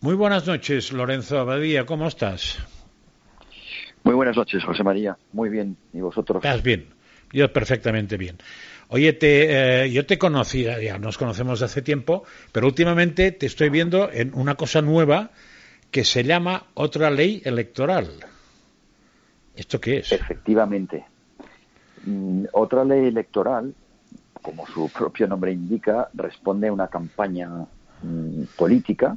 Muy 0.00 0.14
buenas 0.14 0.46
noches, 0.46 0.92
Lorenzo 0.92 1.40
Abadía, 1.40 1.84
¿cómo 1.84 2.06
estás? 2.06 2.56
Muy 4.04 4.14
buenas 4.14 4.36
noches, 4.36 4.62
José 4.62 4.84
María. 4.84 5.16
Muy 5.32 5.48
bien, 5.48 5.76
¿y 5.92 6.00
vosotros? 6.00 6.36
Estás 6.44 6.62
bien, 6.62 6.86
yo 7.32 7.52
perfectamente 7.52 8.16
bien. 8.16 8.38
Oye, 8.90 9.12
te, 9.12 9.82
eh, 9.82 9.90
yo 9.90 10.06
te 10.06 10.16
conocía, 10.16 10.80
ya 10.80 10.98
nos 10.98 11.18
conocemos 11.18 11.58
de 11.58 11.66
hace 11.66 11.82
tiempo, 11.82 12.22
pero 12.52 12.68
últimamente 12.68 13.32
te 13.32 13.46
estoy 13.46 13.70
viendo 13.70 14.08
en 14.12 14.34
una 14.34 14.54
cosa 14.54 14.82
nueva 14.82 15.30
que 15.90 16.04
se 16.04 16.22
llama 16.22 16.66
otra 16.74 17.10
ley 17.10 17.42
electoral. 17.44 18.08
¿Esto 19.56 19.80
qué 19.80 19.98
es? 19.98 20.12
Efectivamente. 20.12 21.04
Mm, 22.04 22.44
otra 22.52 22.84
ley 22.84 23.08
electoral, 23.08 23.74
como 24.40 24.64
su 24.68 24.88
propio 24.90 25.26
nombre 25.26 25.50
indica, 25.50 26.08
responde 26.14 26.68
a 26.68 26.72
una 26.72 26.86
campaña 26.86 27.48
mm, 28.02 28.42
política 28.56 29.16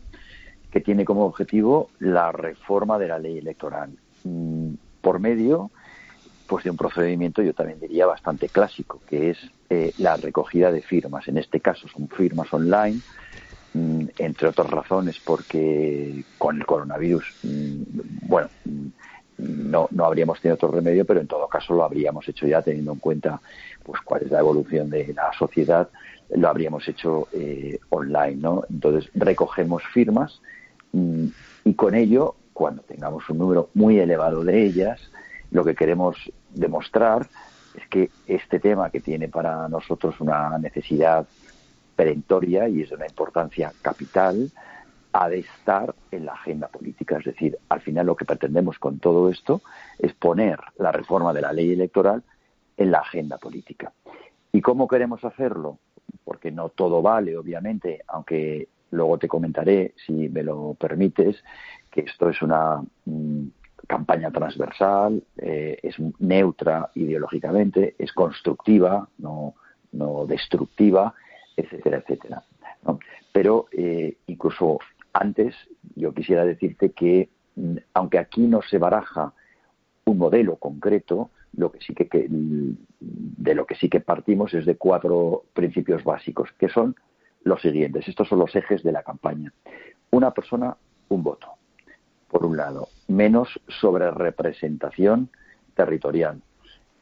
que 0.72 0.82
tiene 0.82 1.06
como 1.06 1.26
objetivo 1.26 1.90
la 2.00 2.32
reforma 2.32 2.98
de 2.98 3.08
la 3.08 3.20
ley 3.20 3.38
electoral. 3.38 3.92
Mm, 4.24 4.74
por 5.02 5.20
medio 5.20 5.72
pues 6.48 6.66
de 6.66 6.70
un 6.70 6.78
procedimiento 6.78 7.42
yo 7.42 7.54
también 7.54 7.80
diría 7.80 8.06
bastante 8.06 8.50
clásico 8.50 9.00
que 9.08 9.30
es 9.32 9.38
eh, 9.70 9.94
la 9.98 10.18
recogida 10.18 10.72
de 10.72 10.82
firmas. 10.82 11.28
En 11.28 11.38
este 11.38 11.60
caso 11.60 11.88
son 11.88 12.08
firmas 12.10 12.54
online 12.54 13.00
mm, 13.74 14.06
entre 14.18 14.48
otras 14.50 14.70
razones 14.70 15.20
porque 15.24 16.24
con 16.38 16.58
el 16.58 16.66
coronavirus 16.66 17.24
mm, 17.44 17.82
bueno 18.28 18.50
no, 19.38 19.88
no 19.92 20.06
habríamos 20.06 20.40
tenido 20.40 20.56
otro 20.56 20.72
remedio 20.72 21.06
pero 21.06 21.22
en 21.22 21.28
todo 21.28 21.48
caso 21.48 21.74
lo 21.74 21.84
habríamos 21.84 22.28
hecho 22.28 22.46
ya 22.48 22.62
teniendo 22.62 22.94
en 22.94 23.00
cuenta 23.00 23.42
pues 23.84 24.02
cuál 24.02 24.24
es 24.24 24.32
la 24.32 24.40
evolución 24.40 24.90
de 24.90 25.14
la 25.14 25.32
sociedad 25.38 25.90
lo 26.36 26.48
habríamos 26.48 26.88
hecho 26.88 27.28
eh, 27.32 27.80
online 27.90 28.36
no 28.36 28.64
entonces 28.70 29.10
recogemos 29.16 29.84
firmas 29.94 30.42
y 30.94 31.74
con 31.74 31.96
ello, 31.96 32.36
cuando 32.54 32.82
tengamos 32.84 33.30
un 33.30 33.38
número 33.38 33.70
muy 33.74 34.00
elevado 34.00 34.44
de 34.44 34.66
ellas, 34.66 35.00
lo 35.52 35.64
que 35.64 35.76
queremos 35.76 36.32
demostrar 36.50 37.28
es 37.76 37.88
que 37.88 38.10
este 38.28 38.60
tema 38.60 38.90
que 38.90 39.00
tiene 39.00 39.30
para 39.30 39.68
nosotros 39.70 40.20
una 40.20 40.58
necesidad 40.58 41.26
perentoria 41.96 42.68
y 42.68 42.82
es 42.82 42.90
de 42.90 42.96
una 42.96 43.08
importancia 43.08 43.72
capital, 43.82 44.52
ha 45.14 45.30
de 45.30 45.40
estar 45.40 45.94
en 46.10 46.26
la 46.26 46.34
agenda 46.34 46.68
política. 46.68 47.18
Es 47.18 47.26
decir, 47.26 47.58
al 47.70 47.82
final 47.82 48.06
lo 48.06 48.16
que 48.16 48.26
pretendemos 48.26 48.80
con 48.80 49.00
todo 49.00 49.30
esto 49.30 49.62
es 50.00 50.14
poner 50.14 50.60
la 50.78 50.92
reforma 50.92 51.34
de 51.34 51.42
la 51.42 51.54
ley 51.54 51.72
electoral 51.72 52.24
en 52.78 52.92
la 52.92 53.00
agenda 53.00 53.38
política. 53.38 53.92
¿Y 54.52 54.62
cómo 54.62 54.88
queremos 54.88 55.24
hacerlo? 55.24 55.80
Porque 56.24 56.52
no 56.52 56.70
todo 56.70 57.02
vale, 57.02 57.38
obviamente, 57.38 58.02
aunque 58.08 58.68
Luego 58.92 59.18
te 59.18 59.28
comentaré, 59.28 59.94
si 60.06 60.30
me 60.30 60.44
lo 60.44 60.76
permites, 60.76 61.44
que 61.90 62.02
esto 62.02 62.30
es 62.30 62.42
una 62.42 62.82
mm, 63.06 63.48
campaña 63.88 64.32
transversal, 64.32 65.24
eh, 65.38 65.78
es 65.82 65.96
neutra 66.20 66.92
ideológicamente, 66.96 67.96
es 67.98 68.12
constructiva, 68.14 69.08
no, 69.18 69.56
no 69.92 70.26
destructiva, 70.26 71.14
etcétera, 71.56 71.98
etcétera. 71.98 72.44
Pero 73.32 73.68
eh, 73.72 74.18
incluso 74.28 74.80
antes 75.14 75.56
yo 75.96 76.14
quisiera 76.14 76.46
decirte 76.46 76.92
que 76.92 77.30
mm, 77.56 77.78
aunque 77.94 78.20
aquí 78.20 78.42
no 78.42 78.62
se 78.62 78.78
baraja 78.78 79.34
un 80.06 80.18
modelo 80.18 80.56
concreto, 80.58 81.32
lo 81.54 81.72
que 81.72 81.80
sí 81.82 81.94
que, 81.94 82.08
de 82.30 83.56
lo 83.56 83.66
que 83.66 83.76
sí 83.76 83.90
que 83.90 84.00
partimos 84.00 84.54
es 84.54 84.66
de 84.66 84.76
cuatro 84.76 85.44
principios 85.54 86.04
básicos, 86.04 86.50
que 86.58 86.70
son 86.70 86.96
los 87.44 87.62
siguientes. 87.62 88.08
Estos 88.08 88.28
son 88.28 88.40
los 88.40 88.56
ejes 88.56 88.84
de 88.84 88.92
la 88.92 89.04
campaña. 89.04 89.52
Una 90.12 90.32
persona, 90.32 90.76
un 91.10 91.24
voto. 91.24 91.48
Por 92.30 92.46
un 92.46 92.58
lado, 92.58 92.90
menos 93.08 93.60
sobre 93.68 94.10
representación 94.12 95.30
territorial. 95.76 96.42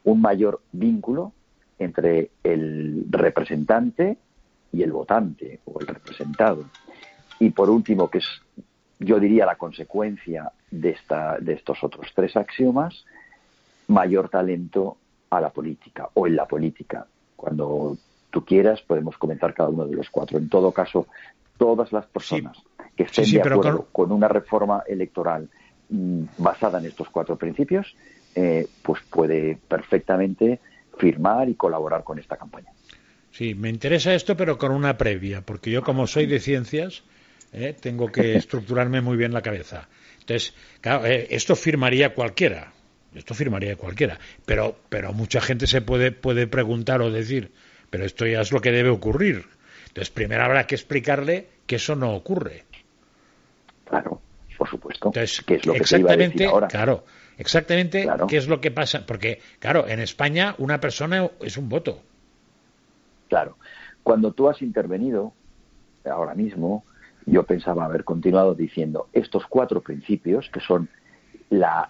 Un 0.04 0.22
mayor 0.22 0.62
vínculo 0.72 1.34
entre 1.78 2.32
el 2.44 3.06
representante 3.10 4.18
y 4.72 4.84
el 4.84 4.92
votante 4.92 5.60
o 5.66 5.80
el 5.80 5.88
representado. 5.88 6.66
Y 7.40 7.52
por 7.52 7.70
último, 7.70 8.10
que 8.10 8.20
es, 8.20 8.28
yo 9.00 9.20
diría, 9.20 9.46
la 9.46 9.56
consecuencia 9.56 10.52
de, 10.72 10.90
esta, 10.92 11.38
de 11.40 11.54
estos 11.54 11.84
otros 11.84 12.08
tres 12.14 12.36
axiomas, 12.36 13.06
mayor 13.88 14.30
talento 14.30 14.98
a 15.30 15.42
la 15.42 15.50
política 15.50 16.10
o 16.14 16.28
en 16.28 16.36
la 16.36 16.46
política. 16.46 17.08
Cuando 17.36 17.98
tú 18.30 18.46
quieras, 18.46 18.82
podemos 18.82 19.18
comenzar 19.18 19.54
cada 19.54 19.70
uno 19.70 19.86
de 19.86 19.96
los 19.96 20.10
cuatro. 20.10 20.38
En 20.38 20.50
todo 20.50 20.72
caso, 20.72 21.08
todas 21.58 21.92
las 21.92 22.06
personas 22.06 22.58
que 22.96 23.04
estén 23.04 23.32
de 23.32 23.42
acuerdo 23.42 23.88
con... 23.92 24.12
una 24.12 24.28
reforma 24.28 24.84
electoral 24.88 25.50
mm, 25.90 26.24
basada 26.38 26.80
en 26.80 26.86
estos 26.86 27.10
cuatro 27.10 27.38
principios, 27.38 27.96
eh, 28.36 28.68
pues 28.84 29.02
puede 29.10 29.58
perfectamente 29.68 30.60
firmar 30.98 31.50
y 31.50 31.56
colaborar 31.56 32.04
con 32.04 32.20
esta 32.20 32.38
campaña. 32.38 32.72
Sí, 33.32 33.56
me 33.56 33.70
interesa 33.70 34.14
esto, 34.14 34.36
pero 34.36 34.58
con 34.58 34.72
una 34.72 34.98
previa, 34.98 35.42
porque 35.42 35.72
yo 35.72 35.84
como 35.84 36.08
soy 36.08 36.26
de 36.26 36.40
ciencias, 36.40 37.04
eh, 37.54 37.76
tengo 37.80 38.12
que 38.12 38.36
estructurarme 38.38 39.02
muy 39.02 39.18
bien 39.18 39.34
la 39.34 39.42
cabeza. 39.42 39.88
Entonces, 40.20 40.54
claro, 40.82 41.06
eh, 41.06 41.28
esto 41.32 41.56
firmaría 41.56 42.14
cualquiera, 42.14 42.74
esto 43.16 43.34
firmaría 43.34 43.76
cualquiera, 43.76 44.20
pero, 44.46 44.78
pero 44.90 45.14
mucha 45.14 45.42
gente 45.42 45.68
se 45.68 45.82
puede, 45.82 46.12
puede 46.12 46.48
preguntar 46.48 47.02
o 47.02 47.12
decir, 47.12 47.52
pero 47.90 48.06
esto 48.06 48.26
ya 48.26 48.42
es 48.42 48.52
lo 48.52 48.62
que 48.62 48.72
debe 48.72 48.90
ocurrir. 48.90 49.46
Entonces, 49.88 50.10
primero 50.10 50.44
habrá 50.44 50.68
que 50.68 50.76
explicarle 50.76 51.48
que 51.66 51.78
eso 51.78 51.96
no 51.96 52.14
ocurre. 52.14 52.66
Claro, 53.86 54.22
por 54.58 54.70
supuesto. 54.70 55.10
Entonces, 55.10 55.44
¿qué 55.46 55.56
es 55.56 55.66
lo 55.66 55.74
que 55.74 55.80
exactamente, 55.80 56.46
ahora? 56.46 56.68
claro, 56.68 57.06
exactamente 57.38 58.08
qué 58.28 58.38
es 58.38 58.48
lo 58.48 58.62
que 58.62 58.72
pasa, 58.72 59.06
porque 59.06 59.42
claro, 59.60 59.88
en 59.88 60.00
España 60.00 60.56
una 60.58 60.80
persona 60.80 61.30
es 61.42 61.58
un 61.58 61.70
voto. 61.70 62.02
Claro. 63.28 63.58
Cuando 64.04 64.32
tú 64.32 64.50
has 64.50 64.62
intervenido 64.62 65.34
ahora 66.06 66.34
mismo, 66.34 66.84
yo 67.26 67.44
pensaba 67.44 67.86
haber 67.86 68.04
continuado 68.04 68.56
diciendo 68.56 69.08
estos 69.14 69.46
cuatro 69.48 69.82
principios 69.82 70.50
que 70.50 70.60
son 70.60 70.90
la, 71.50 71.90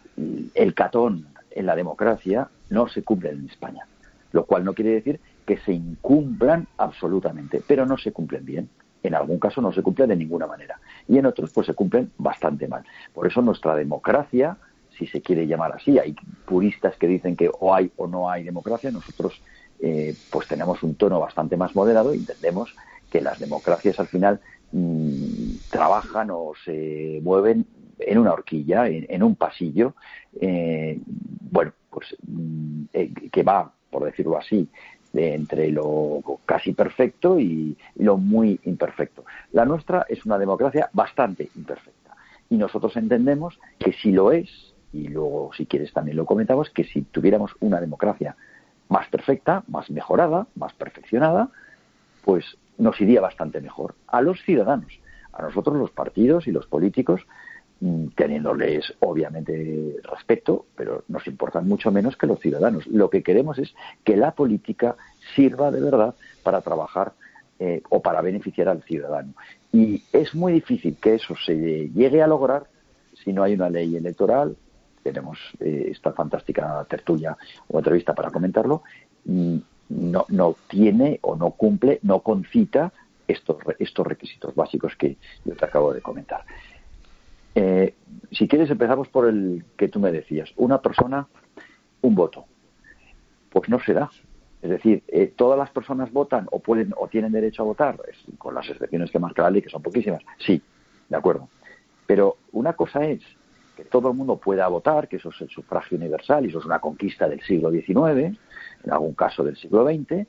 el 0.54 0.74
catón 0.74 1.28
en 1.52 1.66
la 1.66 1.76
democracia 1.76 2.50
no 2.70 2.88
se 2.88 3.04
cumplen 3.04 3.40
en 3.40 3.50
España, 3.50 3.86
lo 4.32 4.46
cual 4.46 4.64
no 4.64 4.74
quiere 4.74 4.92
decir 4.92 5.20
que 5.50 5.58
se 5.58 5.74
incumplan 5.74 6.68
absolutamente, 6.78 7.64
pero 7.66 7.84
no 7.84 7.98
se 7.98 8.12
cumplen 8.12 8.46
bien. 8.46 8.70
En 9.02 9.16
algún 9.16 9.40
caso 9.40 9.62
no 9.62 9.72
se 9.72 9.82
cumplen 9.82 10.10
de 10.10 10.16
ninguna 10.16 10.46
manera 10.46 10.80
y 11.08 11.18
en 11.18 11.26
otros 11.26 11.50
pues 11.52 11.66
se 11.66 11.74
cumplen 11.74 12.12
bastante 12.20 12.68
mal. 12.68 12.84
Por 13.16 13.26
eso 13.26 13.42
nuestra 13.42 13.76
democracia, 13.76 14.58
si 14.96 15.08
se 15.08 15.22
quiere 15.24 15.48
llamar 15.48 15.72
así, 15.72 15.98
hay 15.98 16.16
puristas 16.46 16.96
que 16.98 17.08
dicen 17.08 17.36
que 17.36 17.50
o 17.52 17.74
hay 17.74 17.92
o 17.98 18.06
no 18.06 18.30
hay 18.30 18.44
democracia, 18.44 18.92
nosotros 18.92 19.42
eh, 19.80 20.16
pues 20.30 20.48
tenemos 20.48 20.84
un 20.84 20.94
tono 20.94 21.20
bastante 21.20 21.58
más 21.58 21.76
moderado 21.76 22.14
y 22.14 22.18
entendemos 22.18 22.76
que 23.10 23.20
las 23.20 23.40
democracias 23.40 24.00
al 24.00 24.08
final 24.08 24.40
mm, 24.72 25.72
trabajan 25.72 26.30
o 26.30 26.52
se 26.64 27.22
mueven 27.24 27.66
en 27.98 28.20
una 28.20 28.34
horquilla, 28.34 28.88
en, 28.88 29.24
un 29.24 29.36
pasillo, 29.36 29.96
eh, 30.40 31.00
bueno, 31.50 31.72
pues 31.90 32.16
mm, 32.28 32.84
eh, 32.94 33.14
que 33.32 33.42
va, 33.42 33.74
por 33.90 34.06
decirlo 34.06 34.38
así, 34.38 34.70
entre 35.14 35.72
lo 35.72 36.22
casi 36.46 36.74
perfecto 36.74 37.40
y, 37.40 37.78
lo 37.96 38.18
muy 38.18 38.60
imperfecto. 38.64 39.26
La 39.52 39.66
nuestra 39.66 40.06
es 40.08 40.26
una 40.26 40.38
democracia 40.38 40.90
bastante 40.94 41.50
imperfecta 41.56 42.16
y 42.50 42.58
nosotros 42.58 42.96
entendemos 42.98 43.60
que 43.78 43.94
si 43.94 44.12
lo 44.12 44.32
es, 44.32 44.50
y 44.92 45.08
luego 45.08 45.52
si 45.56 45.66
quieres 45.66 45.94
también 45.94 46.18
lo 46.18 46.26
comentamos, 46.26 46.70
que 46.70 46.84
si 46.84 47.02
tuviéramos 47.02 47.56
una 47.60 47.80
democracia 47.80 48.36
más 48.88 49.08
perfecta, 49.08 49.64
más 49.68 49.90
mejorada, 49.92 50.48
más 50.56 50.74
perfeccionada, 50.74 51.50
pues 52.26 52.58
nos 52.78 53.00
iría 53.02 53.22
bastante 53.22 53.62
mejor 53.62 53.96
a 54.08 54.22
los 54.22 54.42
ciudadanos. 54.44 55.00
A 55.34 55.44
nosotros 55.44 55.76
los 55.78 55.92
partidos 55.92 56.48
y 56.48 56.52
los 56.52 56.66
políticos 56.66 57.22
teniéndoles 58.16 58.94
obviamente 59.00 59.96
respeto, 60.04 60.66
pero 60.76 61.04
nos 61.08 61.26
importan 61.28 61.68
mucho 61.68 61.92
menos 61.92 62.18
que 62.18 62.28
los 62.28 62.40
ciudadanos. 62.40 62.86
Lo 62.88 63.10
que 63.10 63.24
queremos 63.24 63.58
es 63.58 63.74
que 64.04 64.18
la 64.18 64.32
política 64.32 64.98
sirva 65.36 65.72
de 65.72 65.80
verdad 65.80 66.16
para 66.44 66.62
trabajar 66.62 67.14
eh, 67.58 67.82
o 67.90 68.02
para 68.02 68.22
beneficiar 68.22 68.68
al 68.68 68.84
ciudadano. 68.84 69.34
Y 69.72 70.04
es 70.12 70.36
muy 70.36 70.54
difícil 70.54 70.98
que 71.02 71.16
eso 71.16 71.36
se 71.36 71.56
llegue 71.90 72.22
a 72.22 72.28
lograr 72.28 72.64
si 73.24 73.32
no 73.32 73.44
hay 73.44 73.54
una 73.54 73.70
ley 73.70 73.96
electoral. 73.96 74.58
Tenemos 75.02 75.40
eh, 75.60 75.88
esta 75.92 76.12
fantástica 76.12 76.86
tertulia 76.90 77.38
o 77.70 77.78
entrevista 77.78 78.14
para 78.14 78.32
comentarlo. 78.32 78.84
Y 79.26 79.64
no, 79.90 80.26
no 80.28 80.56
tiene 80.68 81.20
o 81.22 81.36
no 81.36 81.52
cumple, 81.52 82.00
no 82.04 82.20
concita 82.20 82.92
estos, 83.28 83.58
estos 83.78 84.06
requisitos 84.06 84.54
básicos 84.54 84.96
que 84.96 85.18
yo 85.46 85.56
te 85.56 85.66
acabo 85.66 85.94
de 85.94 86.02
comentar. 86.02 86.44
Eh, 87.56 87.96
si 88.32 88.48
quieres, 88.48 88.70
empezamos 88.70 89.08
por 89.08 89.28
el 89.28 89.66
que 89.78 89.88
tú 89.88 90.00
me 90.00 90.12
decías. 90.12 90.52
Una 90.58 90.82
persona, 90.82 91.28
un 92.02 92.16
voto. 92.16 92.46
Pues 93.50 93.70
no 93.70 93.80
se 93.80 93.94
da. 93.94 94.10
Es 94.62 94.70
decir, 94.70 95.04
eh, 95.08 95.32
todas 95.36 95.58
las 95.58 95.70
personas 95.70 96.12
votan 96.12 96.48
o 96.52 96.60
pueden 96.60 96.94
o 96.98 97.08
tienen 97.08 97.32
derecho 97.32 97.64
a 97.64 97.66
votar, 97.66 97.98
con 98.38 98.54
las 98.54 98.70
excepciones 98.70 99.10
que 99.10 99.20
marca 99.20 99.44
la 99.44 99.52
ley, 99.52 99.62
que 99.62 99.70
son 99.70 99.82
poquísimas. 99.82 100.22
Sí, 100.38 100.62
de 101.08 101.16
acuerdo. 101.16 101.48
Pero 102.06 102.38
una 102.52 102.74
cosa 102.74 103.06
es 103.06 103.22
que 103.78 103.86
todo 103.86 104.12
el 104.12 104.18
mundo 104.18 104.36
pueda 104.38 104.68
votar, 104.68 105.08
que 105.08 105.16
eso 105.16 105.30
es 105.30 105.42
el 105.42 105.50
sufragio 105.50 105.98
universal 105.98 106.46
y 106.46 106.50
eso 106.50 106.60
es 106.60 106.66
una 106.66 106.80
conquista 106.80 107.30
del 107.30 107.42
siglo 107.42 107.72
XIX, 107.72 108.38
en 108.84 108.92
algún 108.92 109.14
caso 109.14 109.44
del 109.44 109.56
siglo 109.56 109.86
XX. 109.86 110.28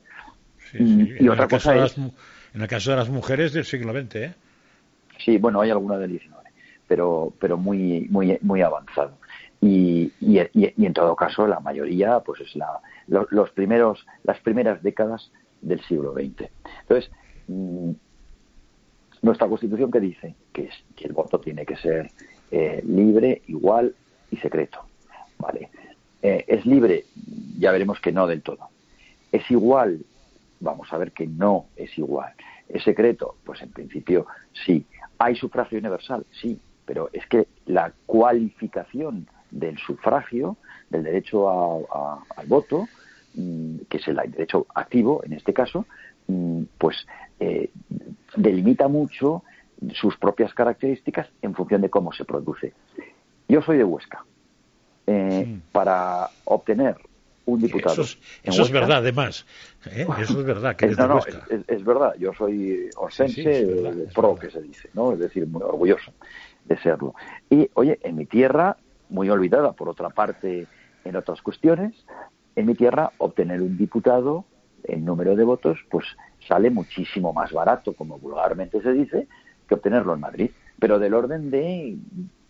y, 0.79 1.27
otra 1.27 1.49
cosa 1.49 1.83
es... 1.83 1.97
en 1.97 2.61
el 2.61 2.67
caso 2.67 2.91
de 2.91 2.97
las 2.97 3.09
mujeres 3.09 3.51
del 3.51 3.65
siglo 3.65 3.91
XX, 3.91 4.15
¿eh? 4.15 4.33
Sí, 5.17 5.37
bueno, 5.37 5.59
hay 5.59 5.69
alguna 5.69 5.97
del 5.97 6.17
XIX, 6.17 6.40
pero, 6.91 7.31
pero 7.39 7.55
muy, 7.55 8.05
muy, 8.09 8.37
muy 8.41 8.61
avanzado. 8.61 9.13
Y, 9.61 10.11
y, 10.19 10.41
y, 10.53 10.85
en 10.85 10.91
todo 10.91 11.15
caso, 11.15 11.47
la 11.47 11.61
mayoría, 11.61 12.19
pues 12.19 12.41
es 12.41 12.53
la, 12.57 12.81
los, 13.07 13.49
primeros, 13.51 14.05
las 14.23 14.37
primeras 14.41 14.83
décadas 14.83 15.31
del 15.61 15.79
siglo 15.85 16.11
XX. 16.11 16.49
Entonces, 16.81 17.09
mm, 17.47 17.91
nuestra 19.21 19.47
Constitución 19.47 19.89
que 19.89 20.01
dice 20.01 20.35
que, 20.51 20.63
es, 20.63 20.73
que 20.97 21.05
el 21.05 21.13
voto 21.13 21.39
tiene 21.39 21.65
que 21.65 21.77
ser 21.77 22.11
eh, 22.51 22.83
libre, 22.85 23.41
igual 23.47 23.95
y 24.29 24.35
secreto. 24.35 24.79
¿vale? 25.39 25.69
Eh, 26.21 26.43
es 26.45 26.65
libre, 26.65 27.05
ya 27.57 27.71
veremos 27.71 28.01
que 28.01 28.11
no 28.11 28.27
del 28.27 28.41
todo. 28.41 28.67
Es 29.31 29.49
igual, 29.49 30.01
vamos 30.59 30.91
a 30.91 30.97
ver 30.97 31.13
que 31.13 31.25
no 31.25 31.67
es 31.77 31.97
igual. 31.97 32.33
Es 32.67 32.83
secreto, 32.83 33.37
pues 33.45 33.61
en 33.61 33.71
principio 33.71 34.27
sí. 34.65 34.85
¿Hay 35.19 35.35
sufragio 35.35 35.77
universal? 35.77 36.25
Sí, 36.41 36.59
pero 36.85 37.09
es 37.13 37.25
que 37.27 37.47
la 37.65 37.93
cualificación 38.05 39.27
del 39.49 39.77
sufragio, 39.77 40.57
del 40.89 41.03
derecho 41.03 41.49
al 42.35 42.47
voto, 42.47 42.87
mm, 43.35 43.77
que 43.89 43.97
es 43.97 44.07
el 44.07 44.15
derecho 44.15 44.65
activo 44.73 45.21
en 45.23 45.33
este 45.33 45.53
caso, 45.53 45.85
mm, 46.27 46.63
pues 46.77 47.05
eh, 47.39 47.69
delimita 48.35 48.87
mucho 48.87 49.43
sus 49.93 50.15
propias 50.17 50.53
características 50.53 51.27
en 51.41 51.55
función 51.55 51.81
de 51.81 51.89
cómo 51.89 52.13
se 52.13 52.23
produce. 52.23 52.73
Yo 53.47 53.61
soy 53.61 53.77
de 53.77 53.83
Huesca. 53.83 54.23
Eh, 55.07 55.59
para 55.71 56.29
obtener 56.45 56.95
un 57.45 57.59
diputado. 57.59 58.03
Eso 58.03 58.61
es, 58.63 58.71
verdad, 58.71 58.97
además. 58.97 59.45
¿eh? 59.87 60.05
Eso 60.21 60.39
es 60.39 60.45
verdad. 60.45 60.75
Que 60.75 60.85
es, 60.85 60.97
Es, 61.67 61.83
verdad. 61.83 62.13
Yo 62.19 62.33
soy 62.33 62.89
osense 62.95 64.07
pro, 64.13 64.35
que 64.35 64.51
se 64.51 64.61
dice, 64.61 64.89
¿no? 64.93 65.13
Es 65.13 65.19
decir, 65.19 65.47
muy 65.47 65.63
orgulloso 65.63 66.13
de 66.65 66.77
serlo. 66.77 67.15
Y, 67.49 67.69
oye, 67.73 67.99
en 68.03 68.15
mi 68.15 68.25
tierra, 68.25 68.77
muy 69.09 69.29
olvidada 69.29 69.73
por 69.73 69.89
otra 69.89 70.09
parte 70.09 70.67
en 71.03 71.15
otras 71.15 71.41
cuestiones, 71.41 71.93
en 72.55 72.65
mi 72.65 72.75
tierra 72.75 73.11
obtener 73.17 73.61
un 73.61 73.77
diputado 73.77 74.45
en 74.83 75.05
número 75.05 75.35
de 75.35 75.43
votos, 75.43 75.79
pues 75.89 76.05
sale 76.47 76.69
muchísimo 76.69 77.33
más 77.33 77.51
barato, 77.51 77.93
como 77.93 78.17
vulgarmente 78.17 78.81
se 78.81 78.93
dice, 78.93 79.27
que 79.67 79.75
obtenerlo 79.75 80.13
en 80.13 80.19
Madrid, 80.19 80.51
pero 80.79 80.99
del 80.99 81.13
orden 81.13 81.51
de 81.51 81.95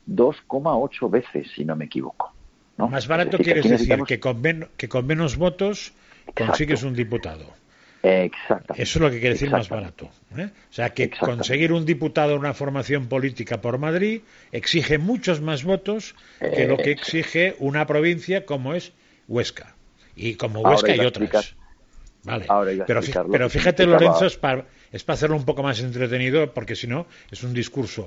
2,8 0.07 1.09
veces, 1.09 1.51
si 1.53 1.65
no 1.65 1.75
me 1.75 1.85
equivoco. 1.85 2.33
Más 2.77 3.07
barato 3.07 3.37
quiere 3.37 3.61
decir 3.61 4.03
que, 4.05 4.19
con 4.19 4.41
que 4.75 4.89
con 4.89 5.05
menos 5.05 5.37
votos 5.37 5.93
consigues 6.35 6.83
un 6.83 6.95
diputado. 6.95 7.45
Exactamente. 8.03 8.81
Eso 8.81 8.99
es 8.99 9.01
lo 9.01 9.11
que 9.11 9.19
quiere 9.19 9.35
decir 9.35 9.51
más 9.51 9.69
barato. 9.69 10.09
¿eh? 10.35 10.49
O 10.69 10.73
sea, 10.73 10.89
que 10.89 11.09
conseguir 11.09 11.71
un 11.71 11.85
diputado 11.85 12.33
en 12.33 12.39
una 12.39 12.53
formación 12.53 13.07
política 13.07 13.61
por 13.61 13.77
Madrid 13.77 14.21
exige 14.51 14.97
muchos 14.97 15.41
más 15.41 15.63
votos 15.63 16.15
que 16.39 16.67
lo 16.67 16.77
que 16.77 16.89
eh, 16.89 16.93
exige 16.93 17.55
una 17.59 17.85
provincia 17.85 18.45
como 18.45 18.73
es 18.73 18.93
Huesca. 19.27 19.75
Y 20.15 20.35
como 20.35 20.61
Huesca 20.61 20.95
y 20.95 20.99
otras. 20.99 21.55
Vale. 22.23 22.45
pero, 22.85 23.01
pero 23.31 23.49
fíjate, 23.49 23.85
Lorenzo, 23.85 24.27
es 24.27 24.37
para, 24.37 24.65
es 24.91 25.03
para 25.03 25.15
hacerlo 25.15 25.35
un 25.35 25.45
poco 25.45 25.63
más 25.63 25.79
entretenido, 25.79 26.53
porque 26.53 26.75
si 26.75 26.85
no, 26.85 27.07
es 27.31 27.43
un 27.43 27.53
discurso. 27.53 28.05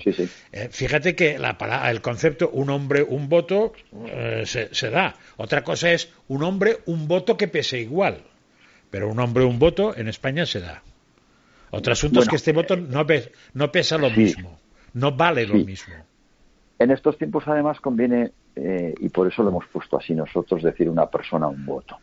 Eh, 0.52 0.69
fíjate 0.70 1.17
que 1.17 1.38
la, 1.38 1.56
el 1.91 2.00
concepto 2.00 2.50
un 2.50 2.70
hombre, 2.70 3.02
un 3.02 3.29
voto 3.29 3.73
eh, 4.06 4.44
se, 4.46 4.91
da. 4.91 5.17
Otra 5.37 5.64
cosa 5.64 5.91
es 5.91 6.11
un 6.29 6.44
hombre, 6.44 6.79
un 6.87 7.08
voto 7.08 7.37
que 7.37 7.49
pese 7.49 7.81
igual. 7.81 8.23
Pero 8.94 9.08
un 9.08 9.19
hombre, 9.19 9.43
un 9.43 9.58
voto 9.58 9.96
en 9.96 10.06
España 10.06 10.46
se 10.46 10.61
da. 10.61 10.81
Otro 11.73 11.94
asunto 11.94 12.20
es 12.20 12.29
que 12.29 12.37
este 12.37 12.52
voto 12.52 12.76
no, 12.76 13.05
no 13.55 13.73
pesa 13.73 13.99
lo 13.99 14.08
mismo, 14.08 14.56
no 14.93 15.11
vale 15.11 15.44
lo 15.49 15.56
mismo. 15.56 15.94
En 16.79 16.93
estos 16.93 17.19
tiempos, 17.19 17.43
además, 17.49 17.81
conviene, 17.81 18.31
eh, 18.55 18.94
y 19.00 19.08
por 19.08 19.26
eso 19.26 19.43
lo 19.43 19.49
hemos 19.49 19.67
puesto 19.67 19.99
así 19.99 20.14
nosotros, 20.14 20.62
decir 20.62 20.88
una 20.88 21.06
persona, 21.06 21.49
un 21.49 21.67
voto. 21.67 21.99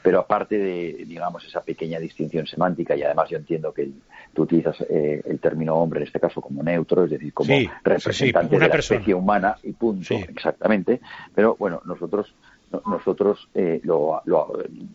Pero 0.00 0.20
aparte 0.20 0.56
de, 0.56 1.04
digamos, 1.08 1.44
esa 1.44 1.60
pequeña 1.60 1.98
distinción 1.98 2.46
semántica, 2.46 2.94
y 2.94 3.02
además 3.02 3.28
yo 3.28 3.38
entiendo 3.38 3.74
que 3.74 3.90
tú 4.32 4.42
utilizas 4.42 4.80
eh, 4.88 5.22
el 5.24 5.40
término 5.40 5.74
hombre 5.74 6.00
en 6.00 6.06
este 6.06 6.20
caso 6.20 6.40
como 6.40 6.62
neutro, 6.62 7.04
es 7.04 7.10
decir, 7.10 7.34
como 7.34 7.52
representante 7.82 8.58
de 8.60 8.68
la 8.68 8.76
especie 8.76 9.12
humana 9.12 9.56
y 9.64 9.72
punto, 9.72 10.14
exactamente. 10.14 11.00
Pero 11.34 11.56
bueno, 11.58 11.82
nosotros 11.84 12.32
nosotros 12.86 13.48
eh, 13.54 13.80
lo, 13.84 14.22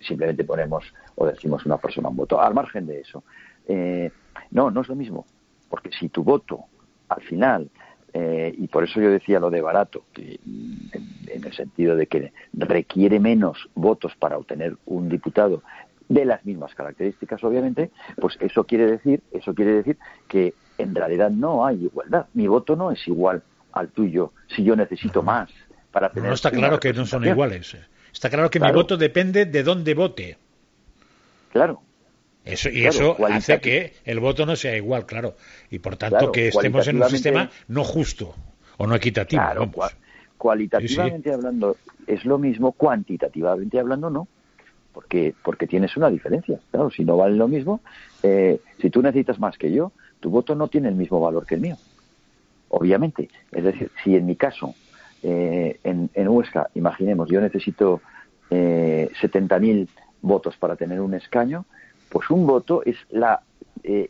simplemente 0.02 0.44
ponemos 0.44 0.84
o 1.16 1.26
decimos 1.26 1.66
una 1.66 1.78
persona 1.78 2.10
un 2.10 2.16
voto. 2.16 2.42
Al 2.42 2.54
margen 2.54 2.88
de 2.88 3.02
eso, 3.02 3.24
eh, 3.68 4.12
no, 4.52 4.72
no 4.72 4.82
es 4.82 4.88
lo 4.88 4.96
mismo, 4.96 5.26
porque 5.70 5.92
si 5.92 6.10
tu 6.10 6.24
voto 6.24 6.66
al 7.10 7.22
final 7.22 7.70
eh, 8.14 8.54
y 8.58 8.68
por 8.68 8.84
eso 8.84 9.00
yo 9.00 9.12
decía 9.12 9.40
lo 9.40 9.50
de 9.50 9.62
barato, 9.62 10.06
que, 10.14 10.40
en, 10.44 11.44
el 11.44 11.54
sentido 11.54 11.96
de 11.96 12.08
que 12.08 12.34
requiere 12.54 13.20
menos 13.20 13.70
votos 13.76 14.16
para 14.18 14.38
obtener 14.38 14.76
un 14.86 15.08
diputado 15.08 15.62
de 16.10 16.26
las 16.26 16.44
mismas 16.46 16.74
características, 16.74 17.44
obviamente, 17.44 17.92
pues 18.20 18.38
eso 18.40 18.64
quiere 18.64 18.90
decir, 18.90 19.22
eso 19.32 19.54
quiere 19.54 19.74
decir 19.74 19.98
que 20.28 20.54
en 20.78 20.96
realidad 20.96 21.30
no 21.30 21.66
hay 21.66 21.84
igualdad. 21.86 22.28
Mi 22.34 22.48
voto 22.48 22.76
no 22.76 22.92
es 22.92 23.08
igual 23.08 23.44
al 23.72 23.90
tuyo 23.90 24.32
si 24.48 24.64
yo 24.64 24.76
necesito 24.76 25.22
más 25.22 25.52
para 25.98 26.10
tener. 26.12 26.30
No 26.30 26.36
está 26.36 26.52
claro 26.52 26.80
que 26.80 26.94
no 26.94 27.06
son 27.08 27.26
iguales. 27.26 27.76
Está 28.14 28.30
claro 28.30 28.52
que 28.52 28.60
mi 28.60 28.72
voto 28.72 28.98
depende 28.98 29.46
de 29.46 29.64
dónde 29.64 29.96
vote. 29.96 30.38
Claro, 31.52 31.82
eso, 32.46 32.70
y 32.70 32.86
eso 32.86 33.18
hace 33.26 33.60
que 33.60 33.94
el 34.06 34.20
voto 34.20 34.46
no 34.46 34.56
sea 34.56 34.78
igual, 34.78 35.06
claro. 35.06 35.36
Y 35.72 35.80
por 35.80 35.98
tanto 35.98 36.32
que 36.32 36.50
estemos 36.50 36.88
en 36.88 37.02
un 37.02 37.10
sistema 37.10 37.50
no 37.68 37.84
justo 37.84 38.36
o 38.78 38.86
no 38.86 38.96
equitativo. 38.96 39.42
Claro, 39.42 39.72
cualitativamente 40.38 41.34
hablando 41.34 41.78
es 42.06 42.26
lo 42.26 42.38
mismo, 42.38 42.74
cuantitativamente 42.74 43.80
hablando 43.80 44.10
no. 44.10 44.28
Porque, 44.94 45.36
porque 45.44 45.68
tienes 45.68 45.96
una 45.98 46.10
diferencia. 46.10 46.60
Claro, 46.72 46.90
si 46.90 47.06
no 47.06 47.18
vale 47.18 47.36
lo 47.36 47.48
mismo, 47.48 47.82
eh, 48.24 48.60
si 48.82 48.90
tú 48.90 49.02
necesitas 49.02 49.40
más 49.40 49.58
que 49.58 49.72
yo, 49.72 49.92
tu 50.20 50.30
voto 50.30 50.56
no 50.56 50.70
tiene 50.70 50.90
el 50.90 50.96
mismo 50.96 51.20
valor 51.20 51.46
que 51.46 51.56
el 51.56 51.62
mío. 51.62 51.78
Obviamente. 52.70 53.30
Es 53.52 53.64
decir, 53.64 53.92
si 54.04 54.16
en 54.16 54.26
mi 54.26 54.36
caso, 54.36 54.74
eh, 55.24 55.80
en, 55.84 56.10
en 56.14 56.28
Huesca, 56.28 56.70
imaginemos, 56.76 57.30
yo 57.30 57.42
necesito 57.42 58.02
eh, 58.50 59.10
70.000 59.22 59.88
votos 60.22 60.56
para 60.58 60.76
tener 60.76 61.02
un 61.02 61.14
escaño, 61.14 61.66
pues 62.10 62.30
un 62.30 62.46
voto 62.48 62.84
es 62.86 62.98
la, 63.10 63.42
eh, 63.84 64.10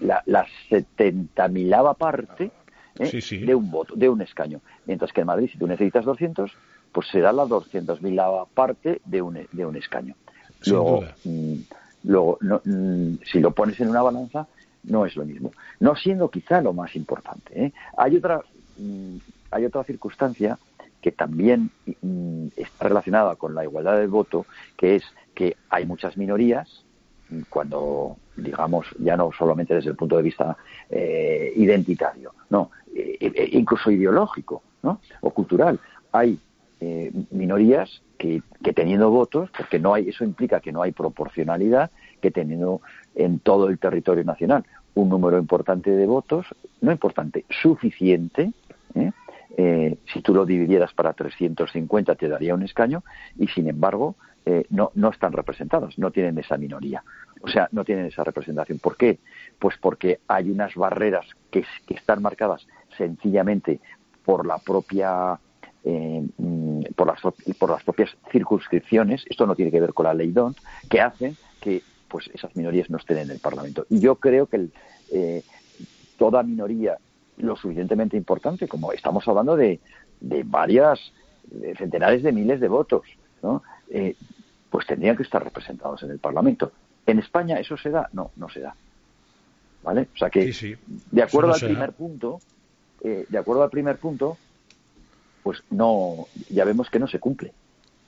la, 0.00 0.22
la 0.26 1.48
milava 1.48 1.94
parte 1.94 2.50
eh, 2.98 3.44
de 3.44 3.54
un 3.54 3.70
voto, 3.70 3.94
de 3.96 4.08
un 4.08 4.22
escaño. 4.22 4.60
Mientras 4.86 5.12
que 5.12 5.22
en 5.22 5.26
Madrid, 5.26 5.48
si 5.50 5.58
tú 5.58 5.66
necesitas 5.66 6.04
200, 6.04 6.52
pues 6.92 7.08
será 7.08 7.32
la 7.32 7.44
200.000 7.44 8.46
parte 8.54 9.00
de 9.04 9.22
un, 9.22 9.46
de 9.50 9.66
un 9.66 9.76
escaño. 9.76 10.14
luego, 10.66 11.04
mm, 11.24 11.54
luego 12.04 12.38
mm, 12.40 13.14
si 13.24 13.40
lo 13.40 13.50
pones 13.50 13.80
en 13.80 13.88
una 13.88 14.02
balanza, 14.02 14.46
no 14.84 15.06
es 15.06 15.16
lo 15.16 15.24
mismo. 15.24 15.52
No 15.80 15.96
siendo 15.96 16.30
quizá 16.30 16.60
lo 16.60 16.72
más 16.72 16.94
importante. 16.94 17.64
¿eh? 17.64 17.72
Hay, 17.96 18.16
otra, 18.16 18.42
mm, 18.78 19.16
hay 19.54 19.64
otra 19.64 19.84
circunstancia 19.84 20.58
que 21.00 21.12
también 21.12 21.70
está 22.56 22.88
relacionada 22.88 23.36
con 23.36 23.54
la 23.54 23.62
igualdad 23.62 23.98
del 23.98 24.08
voto, 24.08 24.46
que 24.76 24.96
es 24.96 25.04
que 25.34 25.56
hay 25.70 25.86
muchas 25.86 26.16
minorías 26.16 26.84
cuando 27.48 28.16
digamos 28.36 28.86
ya 28.98 29.16
no 29.16 29.30
solamente 29.32 29.74
desde 29.74 29.90
el 29.90 29.96
punto 29.96 30.16
de 30.16 30.22
vista 30.22 30.56
eh, 30.90 31.52
identitario 31.56 32.34
no 32.50 32.70
eh, 32.94 33.16
eh, 33.20 33.48
incluso 33.52 33.90
ideológico 33.90 34.62
¿no? 34.82 35.00
o 35.20 35.30
cultural 35.30 35.80
hay 36.12 36.38
minorías 37.30 38.02
que, 38.18 38.42
que, 38.62 38.74
teniendo 38.74 39.08
votos 39.08 39.48
porque 39.56 39.78
no 39.78 39.94
hay 39.94 40.10
eso 40.10 40.22
implica 40.22 40.60
que 40.60 40.70
no 40.70 40.82
hay 40.82 40.92
proporcionalidad 40.92 41.90
que 42.20 42.30
teniendo 42.30 42.82
en 43.14 43.38
todo 43.38 43.68
el 43.68 43.78
territorio 43.78 44.22
nacional 44.22 44.66
un 44.94 45.08
número 45.08 45.38
importante 45.38 45.90
de 45.90 46.06
votos 46.06 46.46
no 46.82 46.92
importante 46.92 47.46
suficiente 47.48 48.52
si 49.56 50.20
tú 50.20 50.34
lo 50.34 50.44
dividieras 50.44 50.92
para 50.92 51.12
350 51.12 52.14
te 52.16 52.28
daría 52.28 52.54
un 52.54 52.62
escaño 52.62 53.04
y 53.38 53.46
sin 53.48 53.68
embargo 53.68 54.16
eh, 54.46 54.66
no, 54.68 54.90
no 54.94 55.08
están 55.08 55.32
representados, 55.32 55.98
no 55.98 56.10
tienen 56.10 56.36
esa 56.38 56.58
minoría, 56.58 57.02
o 57.40 57.48
sea, 57.48 57.66
no 57.72 57.82
tienen 57.82 58.04
esa 58.04 58.24
representación. 58.24 58.78
¿Por 58.78 58.98
qué? 58.98 59.18
Pues 59.58 59.76
porque 59.80 60.20
hay 60.28 60.50
unas 60.50 60.74
barreras 60.74 61.24
que, 61.50 61.64
están 61.88 62.20
marcadas 62.20 62.66
sencillamente 62.98 63.80
por 64.22 64.46
la 64.46 64.58
propia 64.58 65.38
eh, 65.82 66.22
mm, 66.36 66.82
por, 66.94 67.06
las, 67.06 67.20
por 67.58 67.70
las 67.70 67.82
propias 67.84 68.14
circunscripciones, 68.30 69.24
esto 69.30 69.46
no 69.46 69.54
tiene 69.54 69.70
que 69.70 69.80
ver 69.80 69.94
con 69.94 70.04
la 70.04 70.12
ley 70.12 70.30
DONT, 70.30 70.58
que 70.90 71.00
hacen 71.00 71.36
que 71.60 71.82
pues 72.08 72.28
esas 72.34 72.54
minorías 72.54 72.90
no 72.90 72.98
estén 72.98 73.18
en 73.18 73.30
el 73.30 73.40
Parlamento. 73.40 73.86
Y 73.88 74.00
yo 74.00 74.16
creo 74.16 74.46
que 74.46 74.68
eh, 75.10 75.42
toda 76.18 76.42
minoría 76.42 76.98
lo 77.38 77.56
suficientemente 77.56 78.16
importante, 78.16 78.68
como 78.68 78.92
estamos 78.92 79.26
hablando 79.28 79.56
de, 79.56 79.80
de 80.20 80.42
varias 80.44 81.12
de 81.44 81.74
centenares 81.76 82.22
de 82.22 82.32
miles 82.32 82.60
de 82.60 82.68
votos, 82.68 83.02
¿no? 83.42 83.62
Eh, 83.90 84.16
pues 84.70 84.86
tendrían 84.86 85.16
que 85.16 85.22
estar 85.22 85.42
representados 85.42 86.02
en 86.02 86.10
el 86.10 86.18
Parlamento. 86.18 86.72
¿En 87.06 87.18
España 87.18 87.58
eso 87.58 87.76
se 87.76 87.90
da? 87.90 88.08
No, 88.12 88.30
no 88.36 88.48
se 88.48 88.60
da. 88.60 88.74
¿Vale? 89.82 90.08
O 90.14 90.16
sea 90.16 90.30
que, 90.30 90.50
de 91.10 91.22
acuerdo 91.22 91.52
al 91.52 91.60
primer 91.60 91.92
punto, 91.92 92.40
eh, 93.02 93.26
de 93.28 93.38
acuerdo 93.38 93.62
al 93.62 93.70
primer 93.70 93.98
punto, 93.98 94.38
pues 95.42 95.62
no, 95.70 96.26
ya 96.48 96.64
vemos 96.64 96.88
que 96.88 96.98
no 96.98 97.06
se 97.06 97.20
cumple, 97.20 97.52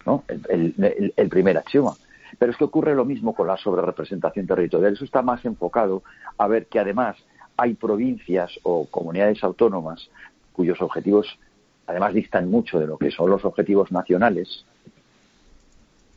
¿no? 0.07 0.25
El, 0.49 1.13
el 1.15 1.29
primer 1.29 1.59
axioma. 1.59 1.95
Pero 2.39 2.51
es 2.51 2.59
que 2.59 2.65
ocurre 2.65 2.95
lo 2.95 3.05
mismo 3.05 3.35
con 3.35 3.47
la 3.47 3.59
sobrerepresentación 3.59 4.47
territorial. 4.47 4.95
Eso 4.95 5.05
está 5.05 5.21
más 5.23 5.45
enfocado 5.45 6.03
a 6.39 6.49
ver 6.49 6.67
que 6.67 6.79
además 6.79 7.17
hay 7.57 7.75
provincias 7.75 8.59
o 8.63 8.87
comunidades 8.87 9.43
autónomas 9.43 10.11
cuyos 10.53 10.81
objetivos 10.81 11.39
además 11.87 12.15
distan 12.15 12.51
mucho 12.51 12.79
de 12.79 12.87
lo 12.87 12.99
que 12.99 13.11
son 13.11 13.31
los 13.31 13.45
objetivos 13.45 13.93
nacionales 13.93 14.65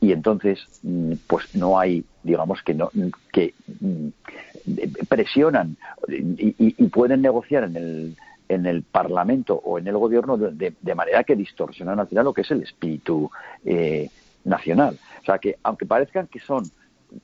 y 0.00 0.12
entonces 0.12 0.60
mm, 0.82 1.12
pues 1.26 1.54
no 1.54 1.78
hay 1.78 2.04
digamos 2.22 2.62
que 2.62 2.74
no 2.74 2.90
que 3.32 3.54
mm, 3.80 4.08
presionan 5.08 5.76
y, 6.08 6.84
pueden 6.88 7.22
negociar 7.22 7.64
en 7.64 7.76
el 7.76 8.16
en 8.48 8.66
el 8.66 8.82
Parlamento 8.82 9.54
o 9.54 9.78
en 9.78 9.86
el 9.86 9.96
Gobierno 9.96 10.36
de, 10.36 10.94
manera 10.94 11.22
que 11.22 11.36
distorsionan 11.36 12.00
al 12.00 12.08
final 12.08 12.24
lo 12.24 12.34
que 12.34 12.40
es 12.40 12.50
el 12.50 12.64
espíritu 12.64 13.30
eh, 13.64 14.10
nacional. 14.44 14.98
O 15.22 15.24
sea 15.24 15.38
que 15.38 15.56
aunque 15.62 15.86
parezcan 15.86 16.26
que 16.26 16.40
son 16.40 16.64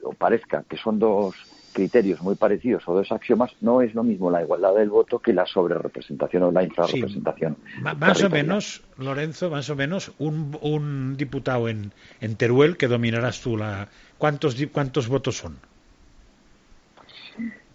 o 0.03 0.13
parezca 0.13 0.65
que 0.69 0.77
son 0.77 0.99
dos 0.99 1.35
criterios 1.77 2.23
muy 2.23 2.37
parecidos 2.37 2.89
o 2.89 2.95
dos 2.95 3.13
axiomas, 3.13 3.53
no 3.61 3.83
es 3.83 3.95
lo 3.95 4.03
mismo 4.03 4.31
la 4.31 4.41
igualdad 4.41 4.75
del 4.75 4.89
voto 4.89 5.19
que 5.19 5.35
la 5.35 5.45
sobrerepresentación 5.45 6.45
o 6.45 6.51
la 6.51 6.65
infrarrepresentación. 6.65 7.57
más 7.99 8.25
o 8.25 8.31
menos, 8.31 8.83
Lorenzo, 8.97 9.51
más 9.51 9.69
o 9.69 9.77
menos, 9.77 10.13
un, 10.19 11.17
diputado 11.19 11.69
en, 11.69 11.93
en, 12.23 12.37
Teruel, 12.37 12.79
que 12.79 12.89
dominarás 12.89 13.43
tú, 13.43 13.59
la 13.59 13.89
¿cuántos, 14.17 14.57
cuántos 14.73 15.07
votos 15.09 15.37
son? 15.37 15.59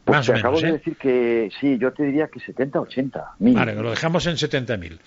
Pues 0.04 0.18
más 0.18 0.30
o 0.30 0.32
menos, 0.32 0.44
acabo 0.44 0.62
de 0.62 0.70
¿eh? 0.70 0.72
decir 0.74 0.96
que 0.98 1.50
sí, 1.60 1.78
yo 1.78 1.94
te 1.94 2.04
diría 2.04 2.28
que 2.28 2.40
70, 2.40 2.82
80. 2.82 3.36
Mil. 3.38 3.54
Vale, 3.54 3.76
lo 3.76 3.92
dejamos 3.92 4.26
en 4.26 4.34
70.000. 4.34 4.98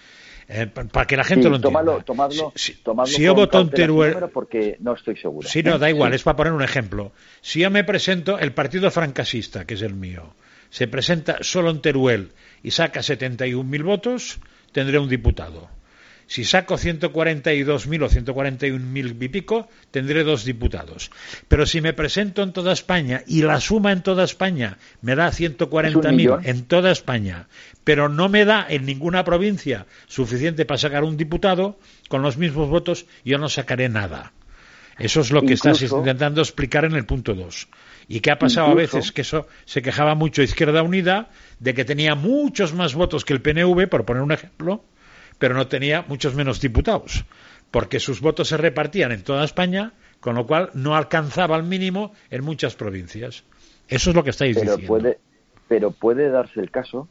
Eh, 0.49 0.67
para 0.67 1.07
que 1.07 1.17
la 1.17 1.25
gente 1.25 1.49
lo 1.49 1.57
entienda. 1.57 2.03
Tomadlo, 2.05 2.53
si, 2.55 3.23
yo 3.23 3.35
voto 3.35 3.61
en. 3.61 4.31
Porque 4.33 4.77
no 4.81 4.95
estoy 4.95 5.17
seguro. 5.17 5.49
Sí, 5.49 5.63
no, 5.63 5.79
da 5.79 5.89
igual, 5.89 6.13
es 6.13 6.23
para 6.23 6.37
poner 6.37 6.53
un 6.53 6.63
ejemplo. 6.63 7.13
Si 7.41 7.61
yo 7.61 7.71
me 7.71 7.85
presento, 7.85 8.39
el 8.39 8.53
Partido 8.53 8.91
Francasista, 8.91 9.65
que 9.65 9.75
es 9.75 9.83
el 9.83 9.95
mío, 9.95 10.35
se 10.71 10.87
presenta 10.87 11.39
solo 11.41 11.71
en 11.71 11.81
Teruel 11.81 12.33
y 12.63 12.73
saca 12.73 13.01
71.000 13.01 13.83
votos, 13.85 14.41
tendré 14.73 14.99
un 14.99 15.09
diputado. 15.09 15.69
Si 16.27 16.45
saco 16.45 16.77
142.000 16.77 18.03
o 18.03 18.09
141.000 18.09 19.23
y 19.23 19.29
pico, 19.29 19.69
tendré 19.91 20.25
dos 20.25 20.45
diputados. 20.45 21.11
Pero 21.49 21.67
si 21.67 21.81
me 21.81 21.93
presento 21.93 22.43
en 22.43 22.53
toda 22.53 22.73
España 22.73 23.23
y 23.27 23.43
la 23.43 23.61
suma 23.61 23.93
en 23.93 24.03
toda 24.03 24.25
España 24.25 24.79
me 25.03 25.15
da 25.15 25.31
140.000 25.31 26.41
en 26.45 26.65
toda 26.65 26.91
España, 26.91 27.49
pero 27.85 28.09
no 28.09 28.29
me 28.29 28.45
da 28.45 28.67
en 28.69 28.87
ninguna 28.87 29.25
provincia 29.25 29.87
suficiente 30.07 30.65
para 30.65 30.79
sacar 30.79 31.05
un 31.05 31.17
diputado, 31.17 31.79
con 32.09 32.23
los 32.23 32.37
mismos 32.37 32.69
votos 32.69 33.07
yo 33.25 33.39
no 33.39 33.49
sacaré 33.49 33.89
nada. 33.89 34.33
Eso 34.99 35.21
es 35.21 35.33
lo 35.33 35.43
que 35.43 35.55
estás 35.55 35.83
intentando 35.83 36.41
explicar 36.41 36.85
en 36.85 36.93
el 36.93 37.05
punto 37.05 37.35
2. 37.35 37.69
¿Y 38.07 38.21
qué 38.21 38.31
ha 38.31 38.39
pasado 38.39 38.69
a 38.69 38.75
veces? 38.75 39.13
Que 39.13 39.23
eso 39.23 39.49
se 39.65 39.83
quejaba 39.83 40.15
mucho 40.15 40.43
Izquierda 40.43 40.83
Unida 40.83 41.31
de 41.59 41.75
que 41.75 41.85
tenía 41.85 42.15
muchos 42.15 42.75
más 42.75 42.95
votos 42.95 43.25
que 43.25 43.33
el 43.33 43.43
PNV, 43.43 43.89
por 43.89 44.05
poner 44.05 44.23
un 44.23 44.33
ejemplo, 44.33 44.85
pero 45.45 45.57
no 45.57 45.67
tenía 45.67 46.07
muchos 46.09 46.35
menos 46.35 46.59
diputados, 46.59 47.27
porque 47.71 48.01
sus 48.01 48.23
votos 48.23 48.49
se 48.49 48.57
repartían 48.57 49.13
en 49.13 49.23
toda 49.23 49.45
España, 49.45 49.93
con 50.19 50.37
lo 50.37 50.47
cual 50.47 50.71
no 50.73 50.97
alcanzaba 50.97 51.55
al 51.55 51.65
mínimo 51.65 52.15
en 52.31 52.43
muchas 52.43 52.77
provincias. 52.77 53.45
Eso 53.87 54.09
es 54.09 54.17
lo 54.17 54.25
que 54.25 54.31
estáis 54.31 54.57
pero 54.57 54.77
diciendo. 54.77 54.89
Puede, 54.89 55.19
pero 55.69 55.91
puede 55.91 56.31
darse 56.31 56.61
el 56.61 56.71
caso 56.71 57.09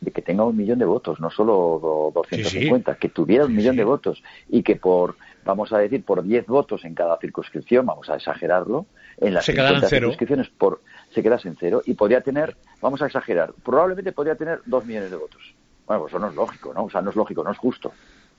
de 0.00 0.10
que 0.10 0.22
tenga 0.22 0.42
un 0.42 0.56
millón 0.56 0.80
de 0.80 0.86
votos, 0.86 1.20
no 1.20 1.30
solo 1.30 2.10
250, 2.16 2.96
que 2.96 3.10
tuviera 3.10 3.44
un 3.44 3.54
millón 3.54 3.76
de 3.76 3.84
votos 3.84 4.24
y 4.48 4.64
que 4.64 4.74
por, 4.74 5.14
vamos 5.44 5.72
a 5.72 5.78
decir, 5.78 6.02
por 6.02 6.24
10 6.24 6.46
votos 6.46 6.84
en 6.84 6.96
cada 6.96 7.16
circunscripción, 7.18 7.86
vamos 7.86 8.10
a 8.10 8.16
exagerarlo, 8.16 8.86
en 9.18 9.34
las 9.34 9.44
se 9.44 9.52
circunscripciones 9.52 10.48
por, 10.48 10.80
se 11.14 11.22
quedas 11.22 11.46
en 11.46 11.54
cero 11.60 11.80
y 11.86 11.94
podría 11.94 12.22
tener, 12.22 12.56
vamos 12.82 13.02
a 13.02 13.06
exagerar, 13.06 13.52
probablemente 13.64 14.10
podría 14.10 14.34
tener 14.34 14.62
dos 14.66 14.84
millones 14.84 15.12
de 15.12 15.16
votos. 15.16 15.55
Bueno, 15.86 16.02
pues 16.02 16.12
eso 16.12 16.18
no 16.18 16.28
es 16.28 16.34
lógico, 16.34 16.74
¿no? 16.74 16.84
O 16.84 16.90
sea, 16.90 17.00
no 17.00 17.10
es 17.10 17.16
lógico, 17.16 17.44
no 17.44 17.52
es 17.52 17.58
justo, 17.58 17.92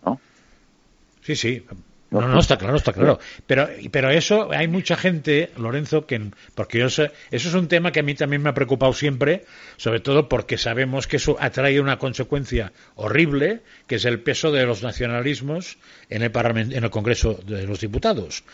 ¿no? 0.06 0.20
Sí, 1.22 1.36
sí. 1.36 1.66
No, 2.10 2.22
no, 2.22 2.39
está 2.39 2.58
claro, 2.58 2.77
está 2.77 2.94
claro. 2.94 3.20
Pero, 3.46 3.68
pero 3.92 4.10
eso, 4.10 4.50
hay 4.51 4.70
mucha 4.70 4.96
gente, 4.96 5.51
Lorenzo, 5.58 6.06
que, 6.06 6.32
porque 6.56 6.80
yo 6.80 6.89
sé, 6.89 7.12
eso 7.32 7.50
es 7.50 7.54
un 7.54 7.68
tema 7.68 7.92
que 7.92 8.00
a 8.00 8.04
mí 8.04 8.16
también 8.16 8.42
me 8.42 8.50
ha 8.50 8.54
preocupado 8.54 8.94
siempre, 8.94 9.44
sobre 9.75 10.00
todo 10.00 10.30
porque 10.30 10.58
sabemos 10.58 11.06
que 11.06 11.18
eso 11.18 11.36
atrae 11.38 11.82
una 11.82 12.00
consecuencia 12.00 12.72
horrible, 12.96 13.62
que 13.88 13.96
es 13.96 14.06
el 14.06 14.22
peso 14.22 14.54
de 14.54 14.66
los 14.66 14.84
nacionalismos 14.84 15.77
en 16.10 16.22
el, 16.24 16.32
en 16.74 16.84
el 16.84 16.89
Congreso 16.89 17.34
de 17.46 17.68
los 17.68 17.82
Diputados 17.82 18.46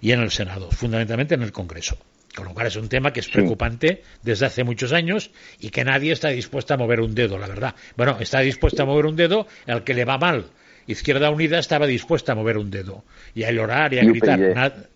y 0.00 0.12
en 0.12 0.20
el 0.20 0.30
Senado, 0.30 0.70
fundamentalmente 0.70 1.34
en 1.34 1.42
el 1.42 1.52
Congreso. 1.52 1.98
Con 2.34 2.46
lo 2.46 2.54
cual 2.54 2.66
es 2.66 2.76
un 2.76 2.88
tema 2.88 3.12
que 3.12 3.20
es 3.20 3.28
preocupante 3.28 4.02
desde 4.22 4.46
hace 4.46 4.64
muchos 4.64 4.92
años 4.92 5.30
y 5.60 5.70
que 5.70 5.84
nadie 5.84 6.12
está 6.12 6.28
dispuesto 6.28 6.72
a 6.72 6.76
mover 6.78 7.00
un 7.00 7.14
dedo, 7.14 7.38
la 7.38 7.46
verdad. 7.46 7.74
Bueno, 7.96 8.16
está 8.20 8.40
dispuesto 8.40 8.82
a 8.82 8.86
mover 8.86 9.06
un 9.06 9.16
dedo 9.16 9.46
al 9.66 9.84
que 9.84 9.92
le 9.92 10.04
va 10.04 10.16
mal. 10.16 10.46
Izquierda 10.86 11.30
Unida 11.30 11.58
estaba 11.58 11.86
dispuesta 11.86 12.32
a 12.32 12.34
mover 12.34 12.56
un 12.56 12.70
dedo 12.70 13.04
y 13.34 13.44
a 13.44 13.52
llorar 13.52 13.92
y 13.92 13.98
a 13.98 14.04
gritar. 14.04 14.88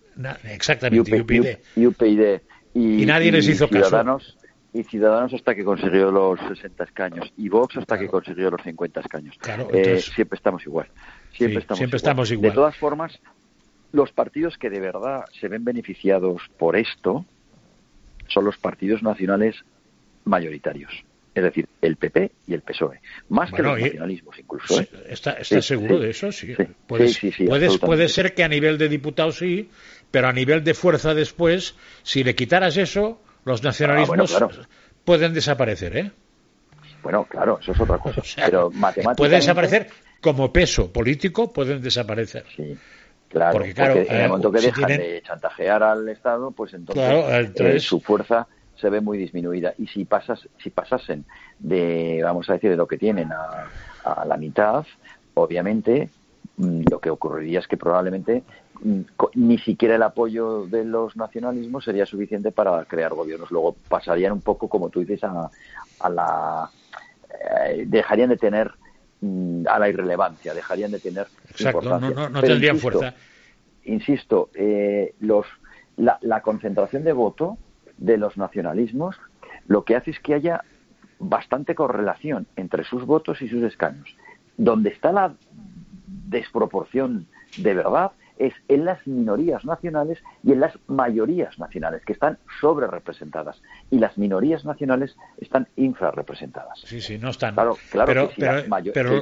exactamente, 0.45 1.21
UPyD. 1.77 2.41
Y, 2.75 3.07
nadie 3.07 3.33
les 3.33 3.49
hizo 3.49 3.69
caso. 3.69 4.21
Y 4.73 4.83
Ciudadanos 4.83 5.33
hasta 5.33 5.55
que 5.55 5.65
consiguió 5.65 6.11
los 6.11 6.39
60 6.39 6.85
escaños. 6.85 7.33
Y 7.39 7.49
Vox 7.49 7.79
hasta 7.79 7.99
que 7.99 8.09
consiguió 8.09 8.51
los 8.51 8.61
50 8.63 9.01
escaños. 9.01 9.35
Claro, 9.39 9.69
eh, 9.73 10.01
siempre 10.01 10.37
estamos 10.37 10.67
igual. 10.67 10.89
Siempre, 11.33 11.61
estamos, 11.61 11.79
siempre 11.79 11.97
estamos 11.97 12.31
igual. 12.31 12.51
De 12.51 12.55
todas 12.55 12.77
formas, 12.77 13.19
los 13.93 14.13
partidos 14.13 14.59
que 14.59 14.71
de 14.71 14.81
verdad 14.81 15.25
se 15.41 15.49
ven 15.49 15.65
beneficiados 15.65 16.43
por 16.59 16.77
esto 16.77 17.25
son 18.29 18.45
los 18.45 18.57
partidos 18.57 19.03
nacionales 19.03 19.57
mayoritarios. 20.25 20.93
Es 21.35 21.43
decir, 21.43 21.69
el 21.83 21.97
PP 21.97 22.33
y 22.47 22.55
el 22.55 22.63
PSOE. 22.63 23.01
Más 23.29 23.53
que 23.53 23.63
los 23.63 23.79
nacionalismos, 23.79 24.39
incluso. 24.39 24.81
¿eh? 24.81 24.89
¿Está, 25.09 25.45
seguro 25.45 25.99
de 25.99 26.11
eso? 26.11 26.33
Sí. 26.33 26.55
puede 26.87 28.09
ser 28.09 28.35
que 28.35 28.43
a 28.43 28.49
nivel 28.49 28.79
de 28.79 28.89
diputados 28.89 29.39
sí, 29.39 29.69
pero 30.11 30.29
a 30.29 30.33
nivel 30.33 30.65
de 30.65 30.73
fuerza 30.73 31.13
después, 31.13 31.77
si 32.03 32.25
le 32.25 32.35
quitaras 32.35 32.79
eso, 32.79 33.21
los 33.45 33.63
nacionalismos 33.63 34.41
ah, 34.41 34.49
pueden 35.05 35.35
desaparecer, 35.35 35.97
¿eh? 35.97 36.11
Bueno, 37.03 37.25
claro, 37.25 37.59
eso 37.61 37.73
es 37.73 37.81
otra 37.81 37.99
cosa. 37.99 38.23
pero 38.37 38.71
matemáticamente... 38.71 39.19
Puede 39.19 39.37
desaparecer 39.37 39.89
como 40.23 40.53
peso 40.53 40.91
político, 40.91 41.53
pueden 41.53 41.83
desaparecer. 41.83 42.45
Sí. 42.57 42.79
Claro, 43.29 43.59
porque, 43.59 43.73
en 43.73 43.91
el 43.91 44.21
eh, 44.21 44.29
momento 44.29 44.53
que 44.53 44.61
dejan 44.61 44.89
de 44.89 45.23
chantajear 45.25 45.83
al 45.83 46.09
Estado, 46.09 46.51
pues 46.53 46.75
entonces, 46.75 47.51
eh, 47.61 47.81
su 47.81 48.01
fuerza 48.01 48.47
se 48.77 48.89
ve 48.91 49.01
muy 49.01 49.19
disminuida. 49.19 49.75
Y 49.79 49.87
si 49.89 50.05
pasas, 50.05 50.49
si 50.63 50.71
pasasen 50.71 51.25
de, 51.59 52.21
vamos 52.23 52.49
a 52.49 52.55
decir, 52.55 52.71
de 52.71 52.77
lo 52.77 52.87
que 52.87 52.99
tienen 52.99 53.31
a, 53.33 54.25
la 54.25 54.37
mitad, 54.37 54.87
obviamente 55.35 56.09
mm, 56.57 56.83
lo 56.89 57.01
que 57.01 57.11
ocurriría 57.11 57.59
es 57.59 57.67
que 57.67 57.77
probablemente 57.77 58.45
mm, 58.81 59.01
ni 59.35 59.59
siquiera 59.59 59.97
el 59.97 60.03
apoyo 60.05 60.67
de 60.67 60.85
los 60.85 61.17
nacionalismos 61.17 61.85
sería 61.85 62.07
suficiente 62.07 62.53
para 62.53 62.85
crear 62.85 63.13
gobiernos. 63.15 63.51
Luego 63.51 63.75
pasarían 63.89 64.33
un 64.33 64.43
poco, 64.43 64.69
como 64.69 64.91
tú 64.91 65.01
dices, 65.01 65.25
a, 65.25 65.51
a 65.99 66.09
la 66.09 66.71
eh, 67.69 67.85
dejarían 67.87 68.29
de 68.29 68.37
tener 68.37 68.71
a 69.23 69.79
la 69.79 69.89
irrelevancia, 69.89 70.55
dejarían 70.55 70.91
de 70.91 71.01
tener 71.01 71.27
Exacto, 71.51 71.99
no, 71.99 72.29
no, 72.29 72.41
tendrían 72.43 72.79
fuerza. 72.79 73.15
Insisto, 73.85 74.51
eh, 74.55 75.15
los, 75.21 75.47
la, 75.97 76.41
concentración 76.43 77.05
de 77.05 77.13
voto 77.13 77.57
de 77.97 78.19
los 78.19 78.37
nacionalismos 78.37 79.17
lo 79.67 79.85
que 79.85 79.97
hace 79.97 80.11
es 80.11 80.21
que 80.21 80.35
haya 80.35 80.63
bastante 81.19 81.75
correlación 81.75 82.47
entre 82.57 82.85
sus 82.85 83.05
votos 83.05 83.41
y 83.43 83.49
sus 83.49 83.63
escaños. 83.63 84.17
Donde 84.57 84.91
está 84.91 85.13
la 85.13 85.35
desproporción 86.07 87.27
de 87.57 87.75
verdad 87.75 88.13
es 88.39 88.53
en 88.69 88.85
las 88.85 89.07
minorías 89.07 89.65
nacionales 89.65 90.19
y 90.43 90.53
en 90.53 90.61
las 90.61 90.75
mayorías 90.87 91.59
nacionales, 91.59 92.03
que 92.05 92.13
están 92.13 92.39
sobre 92.61 92.87
representadas. 92.87 93.61
Y 93.91 93.99
las 93.99 94.17
minorías 94.19 94.65
nacionales 94.65 95.17
están 95.41 95.69
infrarrepresentadas. 95.77 96.81
Sí, 96.85 97.01
sí, 97.01 97.19
no 97.19 97.31
están. 97.31 97.55
Claro, 97.55 97.77
claro 97.91 98.31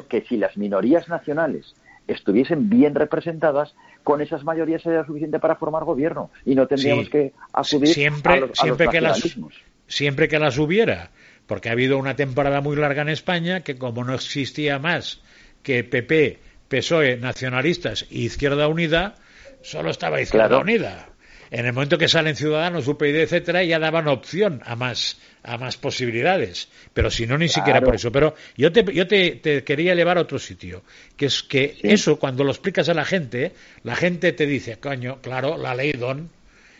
que, 0.09 0.25
si 0.28 0.37
las 0.37 0.56
minorías 0.56 1.09
nacionales 1.09 1.75
estuviesen 2.06 2.68
bien 2.68 2.94
representadas, 2.94 3.75
con 4.02 4.21
esas 4.21 4.44
mayorías 4.44 4.83
sería 4.83 5.04
suficiente 5.04 5.38
para 5.38 5.56
formar 5.56 5.85
gobierno 5.85 6.30
y 6.44 6.54
no 6.54 6.66
tendríamos 6.66 7.09
que 7.09 7.33
acudir 7.52 7.88
siempre, 7.88 8.33
a 8.35 8.37
los, 8.37 8.50
siempre 8.59 8.88
que 8.88 9.00
las 9.00 9.38
siempre 9.87 10.28
que 10.28 10.38
las 10.38 10.59
hubiera 10.59 11.11
porque 11.47 11.68
ha 11.68 11.73
habido 11.73 11.99
una 11.99 12.16
temporada 12.16 12.61
muy 12.61 12.76
larga 12.76 13.02
en 13.02 13.09
España 13.09 13.61
que 13.61 13.76
como 13.76 14.04
no 14.04 14.14
existía 14.14 14.78
más 14.78 15.21
que 15.62 15.85
PP, 15.85 16.38
PSOE, 16.81 17.16
nacionalistas 17.16 18.07
y 18.11 18.25
Izquierda 18.25 18.69
Unida, 18.69 19.14
solo 19.62 19.90
estaba 19.90 20.21
Izquierda 20.21 20.59
Unida. 20.59 21.09
En 21.50 21.66
el 21.66 21.73
momento 21.73 21.99
que 21.99 22.09
salen 22.09 22.35
Ciudadanos, 22.35 22.88
UPyD, 22.88 23.16
etcétera, 23.16 23.62
ya 23.62 23.78
daban 23.78 24.09
opción 24.09 24.61
a 24.64 24.75
más 24.75 25.19
a 25.45 25.59
más 25.59 25.76
posibilidades. 25.76 26.69
Pero 26.95 27.11
si 27.11 27.26
no, 27.26 27.38
ni 27.38 27.49
siquiera 27.49 27.81
por 27.83 27.95
eso. 27.95 28.11
Pero 28.11 28.35
yo 28.57 28.73
te, 28.73 28.83
yo 28.93 29.07
te, 29.07 29.62
quería 29.62 29.95
llevar 29.95 30.19
a 30.19 30.23
otro 30.23 30.38
sitio, 30.38 30.83
que 31.16 31.26
es 31.26 31.43
que 31.43 31.76
eso, 31.83 32.19
cuando 32.19 32.45
lo 32.45 32.50
explicas 32.50 32.88
a 32.88 32.95
la 32.95 33.04
gente, 33.04 33.52
la 33.83 33.95
gente 33.95 34.33
te 34.33 34.47
dice, 34.47 34.78
coño, 34.78 35.19
claro, 35.21 35.57
la 35.59 35.75
ley 35.75 35.93
Don, 35.93 36.31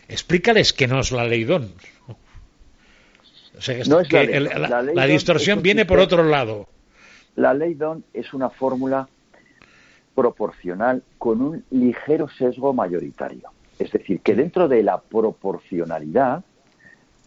explícales 0.09 0.73
que 0.73 0.87
no 0.87 0.99
es 0.99 1.11
la 1.11 1.25
ley 1.25 1.43
Don. 1.43 1.71
O 3.57 3.61
sea, 3.61 3.75
que 4.09 4.39
la, 4.39 5.05
distorsión 5.05 5.61
viene 5.61 5.85
por 5.85 5.99
otro 5.99 6.23
lado. 6.23 6.67
La 7.35 7.53
ley 7.53 7.75
Don 7.75 8.03
es 8.13 8.33
una 8.33 8.49
fórmula 8.49 9.07
proporcional 10.15 11.03
con 11.17 11.41
un 11.41 11.63
ligero 11.69 12.27
sesgo 12.29 12.73
mayoritario. 12.73 13.49
Es 13.77 13.91
decir, 13.91 14.21
que 14.21 14.33
dentro 14.33 14.67
de 14.67 14.81
la 14.81 14.99
proporcionalidad 14.99 16.43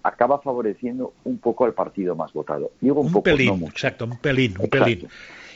acaba 0.02 0.40
favoreciendo 0.40 1.12
un 1.24 1.38
poco 1.38 1.66
al 1.66 1.74
partido 1.74 2.16
más 2.16 2.32
votado. 2.32 2.72
un 2.80 3.22
pelín, 3.22 3.64
exacto, 3.64 4.06
un 4.06 4.16
pelín, 4.16 4.54
un 4.58 4.68
pelín. 4.68 5.08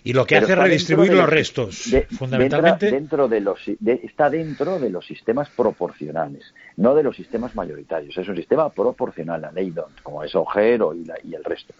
Y 0.04 0.12
lo 0.14 0.26
que 0.26 0.36
hace 0.36 0.52
es 0.52 0.58
redistribuir 0.58 1.14
los, 1.14 1.28
restos, 1.28 1.94
fundamentalmente. 2.18 2.90
Dentro 2.90 3.28
de 3.28 3.40
los, 3.40 3.60
está 3.68 4.28
dentro 4.28 4.80
de 4.80 4.90
los 4.90 5.06
sistemas 5.06 5.48
proporcionales, 5.50 6.52
no 6.76 6.94
de 6.94 7.04
los 7.04 7.14
sistemas 7.14 7.54
mayoritarios. 7.54 8.16
Es 8.18 8.28
un 8.28 8.36
sistema 8.36 8.68
proporcional, 8.70 9.40
la 9.40 9.52
ley 9.52 9.72
como 10.02 10.24
es 10.24 10.34
Ojero 10.34 10.92
y, 10.92 11.08
y 11.22 11.34
el 11.34 11.44
resto. 11.44 11.72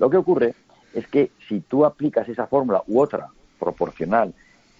Lo 0.00 0.10
que 0.10 0.16
ocurre 0.16 0.54
es 0.92 1.06
que 1.06 1.30
si 1.48 1.60
tú 1.60 1.84
aplicas 1.84 2.28
esa 2.28 2.48
fórmula 2.48 2.82
u 2.88 3.00
otra 3.00 3.28
proporcional 3.60 4.34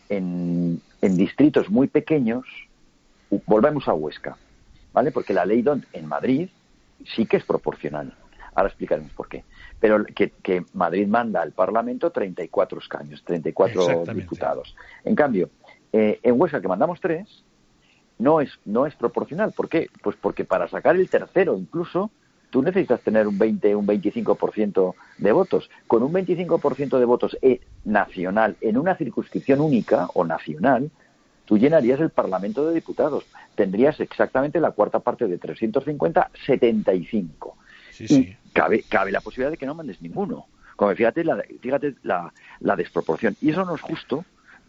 en, 0.09 0.81
en 1.01 1.17
distritos 1.17 1.71
muy 1.71 1.89
pequeños, 1.89 2.47
volvemos 3.47 3.89
a 3.89 3.95
Huesca, 3.95 4.37
¿vale? 4.93 5.11
Porque 5.11 5.33
la 5.33 5.45
ley 5.45 5.63
DONT 5.63 5.85
en 5.93 6.07
Madrid 6.07 6.49
sí 7.15 7.27
que 7.27 7.37
es 7.37 7.45
proporcional. 7.45 8.15
Ahora 8.55 8.69
explicaremos 8.69 9.13
por 9.13 9.29
qué. 9.29 9.45
Pero 9.79 10.05
que, 10.05 10.65
Madrid 10.73 11.07
manda 11.07 11.43
al 11.43 11.53
Parlamento 11.53 12.11
34 12.11 12.81
escaños, 12.81 13.23
34 13.23 14.05
diputados. 14.15 14.75
En 15.05 15.15
cambio, 15.15 15.51
eh, 15.93 16.19
en 16.23 16.41
Huesca, 16.41 16.61
que 16.61 16.69
mandamos 16.69 17.01
tres, 17.01 17.45
no 18.19 18.41
es, 18.41 18.51
no 18.65 18.87
es 18.87 18.95
proporcional. 18.97 19.53
¿Por 19.53 19.69
qué? 19.69 19.89
Pues 20.03 20.17
porque 20.21 20.45
para 20.45 20.69
sacar 20.69 20.97
el 20.97 21.09
tercero, 21.09 21.57
incluso, 21.57 22.11
tú 22.51 22.63
necesitas 22.63 23.01
tener 23.01 23.27
un 23.27 23.39
20, 23.39 23.75
un 23.75 23.87
25% 23.87 24.95
de 25.19 25.33
votos. 25.33 25.71
Con 25.87 26.03
un 26.03 26.13
25% 26.13 26.99
de 26.99 27.05
votos 27.05 27.37
eh, 27.43 27.61
nacional 27.85 28.57
en 28.61 28.79
una 28.79 28.97
circunscripción 28.97 29.61
única 29.61 30.09
o 30.15 30.25
nacional, 30.25 30.91
tú 31.45 31.59
llenarías 31.59 32.01
el 32.01 32.11
Parlamento 32.11 32.67
de 32.67 32.75
Diputados. 32.75 33.25
Tendrías 33.55 34.01
exactamente 34.01 34.61
la 34.61 34.73
cuarta 34.73 35.01
parte 35.01 35.27
de 35.27 35.39
350, 35.39 36.31
75. 36.47 37.57
Sí, 37.91 38.07
y 38.09 38.53
cabe, 38.53 38.85
cabe 38.89 39.13
la 39.13 39.21
posibilidad 39.21 39.51
de 39.51 39.57
que 39.57 39.67
no 39.67 39.75
mandes 39.75 40.01
ninguno. 40.01 40.47
Como 40.77 40.95
fíjate, 40.95 41.25
la, 41.25 41.43
fíjate 41.61 41.95
la, 42.03 42.33
la 42.61 42.77
desproporción. 42.77 43.37
Y 43.41 43.51
eso 43.51 43.65
no 43.65 43.75
es 43.75 43.81
justo, 43.81 44.25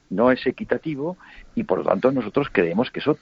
no 0.10 0.32
es 0.32 0.46
equitativo, 0.48 1.18
y 1.56 1.64
por 1.64 1.80
lo 1.80 1.84
tanto 1.84 2.12
nosotros 2.12 2.48
creemos 2.52 2.90
que 2.90 3.00
eso, 3.00 3.18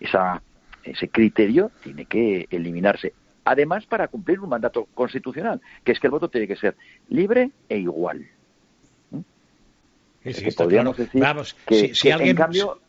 esa, 0.00 0.42
ese 0.82 1.08
criterio 1.08 1.70
tiene 1.82 2.06
que 2.06 2.46
eliminarse. 2.50 3.12
Además, 3.44 3.86
para 3.86 4.08
cumplir 4.08 4.40
un 4.40 4.48
mandato 4.48 4.86
constitucional, 4.94 5.60
que 5.84 5.92
es 5.92 6.00
que 6.00 6.06
el 6.06 6.12
voto 6.12 6.28
tiene 6.28 6.46
que 6.46 6.56
ser 6.56 6.76
libre 7.08 7.50
e 7.68 7.78
igual. 7.78 8.26
podríamos 10.56 10.96
decir 10.96 11.20
Vamos, 11.20 11.56
que, 11.66 11.94
si, 11.94 12.10
alguien, 12.10 12.30
en 12.30 12.36
cambio 12.36 12.80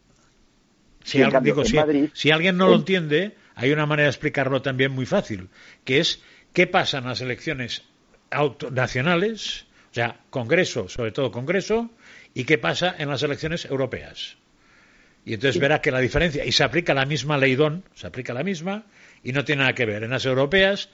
si, 1.03 2.31
alguien, 2.31 2.57
no 2.57 2.69
lo 2.69 2.75
entiende, 2.75 3.35
hay 3.55 3.71
una 3.71 3.85
manera 3.85 4.05
de 4.05 4.11
explicarlo 4.11 4.61
también 4.61 4.91
muy 4.91 5.05
fácil, 5.05 5.49
que 5.83 5.99
es 5.99 6.21
qué 6.53 6.67
pasa 6.67 6.99
en 6.99 7.05
las 7.05 7.21
elecciones 7.21 7.83
nacionales, 8.71 9.65
o 9.91 9.93
sea, 9.93 10.17
Congreso, 10.29 10.87
sobre 10.89 11.11
todo 11.11 11.31
Congreso, 11.31 11.91
y 12.33 12.45
qué 12.45 12.57
pasa 12.57 12.95
en 12.97 13.09
las 13.09 13.21
elecciones 13.23 13.65
europeas. 13.65 14.37
Y 15.25 15.33
entonces 15.35 15.59
verá 15.59 15.81
que 15.81 15.91
la 15.91 15.99
diferencia, 15.99 16.45
y 16.45 16.51
se 16.51 16.63
aplica 16.63 16.93
la 16.93 17.05
misma 17.05 17.37
ley 17.37 17.55
DON, 17.55 17.83
se 17.95 18.07
aplica 18.07 18.33
la 18.33 18.43
misma, 18.43 18.85
y 19.23 19.31
no 19.31 19.43
tiene 19.43 19.61
nada 19.61 19.73
que 19.73 19.85
ver. 19.85 20.03
En 20.03 20.11
las 20.11 20.25
europeas, 20.25 20.89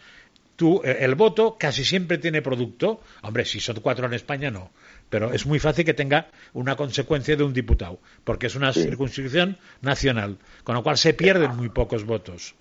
tú, 0.55 0.81
eh, 0.83 0.97
el 1.01 1.15
voto 1.15 1.57
casi 1.59 1.83
siempre 1.83 2.17
tiene 2.17 2.41
producto. 2.41 3.01
Hombre, 3.21 3.45
si 3.45 3.59
son 3.59 3.79
cuatro 3.81 4.05
en 4.05 4.13
España, 4.13 4.51
no 4.51 4.71
pero 5.09 5.33
es 5.33 5.45
muy 5.45 5.59
fácil 5.59 5.85
que 5.85 5.93
tenga 5.93 6.27
una 6.53 6.75
consecuencia 6.75 7.35
de 7.35 7.43
un 7.43 7.53
diputado, 7.53 7.99
porque 8.23 8.47
es 8.47 8.55
una 8.55 8.71
circunscripción 8.71 9.57
nacional, 9.81 10.37
con 10.63 10.75
lo 10.75 10.83
cual 10.83 10.97
se 10.97 11.13
pierden 11.13 11.55
muy 11.55 11.69
pocos 11.69 12.05
votos. 12.05 12.55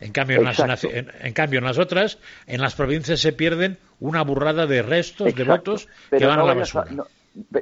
En 0.00 0.12
cambio, 0.12 0.38
en 0.38 0.44
las, 0.44 0.84
en, 0.84 1.32
cambio, 1.34 1.58
en 1.58 1.64
las 1.66 1.78
otras, 1.78 2.18
en 2.46 2.62
las 2.62 2.74
provincias 2.74 3.20
se 3.20 3.34
pierden 3.34 3.76
una 3.98 4.22
burrada 4.22 4.66
de 4.66 4.80
restos 4.80 5.34
de 5.34 5.44
votos 5.44 5.88
que 6.10 6.24
van 6.24 6.38
a 6.38 6.44
la 6.44 6.54
basura. 6.54 6.86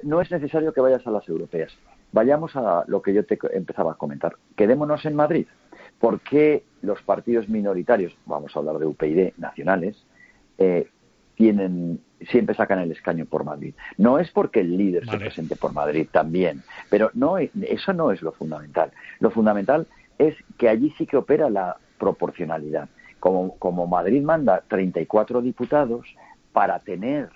no, 0.04 0.20
es 0.20 0.30
necesario 0.30 0.72
que 0.72 0.80
vayas 0.80 1.04
a 1.04 1.10
las 1.10 1.28
europeas. 1.28 1.72
Vayamos 2.12 2.56
a 2.56 2.84
lo 2.86 3.02
que 3.02 3.12
yo 3.12 3.24
te 3.24 3.38
empezaba 3.52 3.92
a 3.92 3.96
comentar. 3.96 4.36
Quedémonos 4.56 5.04
en 5.04 5.14
Madrid. 5.14 5.46
¿Por 5.98 6.20
qué 6.20 6.64
los 6.82 7.02
partidos 7.02 7.48
minoritarios, 7.48 8.16
vamos 8.26 8.54
a 8.54 8.58
hablar 8.60 8.78
de 8.78 8.86
UPyD, 8.86 9.32
nacionales, 9.36 10.06
eh, 10.58 10.88
tienen 11.34 12.00
siempre 12.30 12.54
sacan 12.54 12.80
el 12.80 12.90
escaño 12.90 13.26
por 13.26 13.44
Madrid. 13.44 13.74
No 13.96 14.18
es 14.18 14.30
porque 14.30 14.60
el 14.60 14.76
líder 14.76 15.08
se 15.08 15.18
presente 15.18 15.56
por 15.56 15.72
Madrid 15.72 16.08
también, 16.10 16.62
pero 16.90 17.10
no 17.14 17.38
eso 17.38 17.92
no 17.92 18.10
es 18.10 18.22
lo 18.22 18.32
fundamental. 18.32 18.90
Lo 19.20 19.30
fundamental 19.30 19.86
es 20.18 20.34
que 20.56 20.68
allí 20.68 20.92
sí 20.98 21.06
que 21.06 21.16
opera 21.16 21.48
la 21.48 21.76
proporcionalidad. 21.98 22.88
Como, 23.20 23.56
como 23.58 23.86
Madrid 23.86 24.22
manda 24.22 24.62
34 24.68 25.42
diputados, 25.42 26.06
para 26.52 26.78
tener 26.80 27.28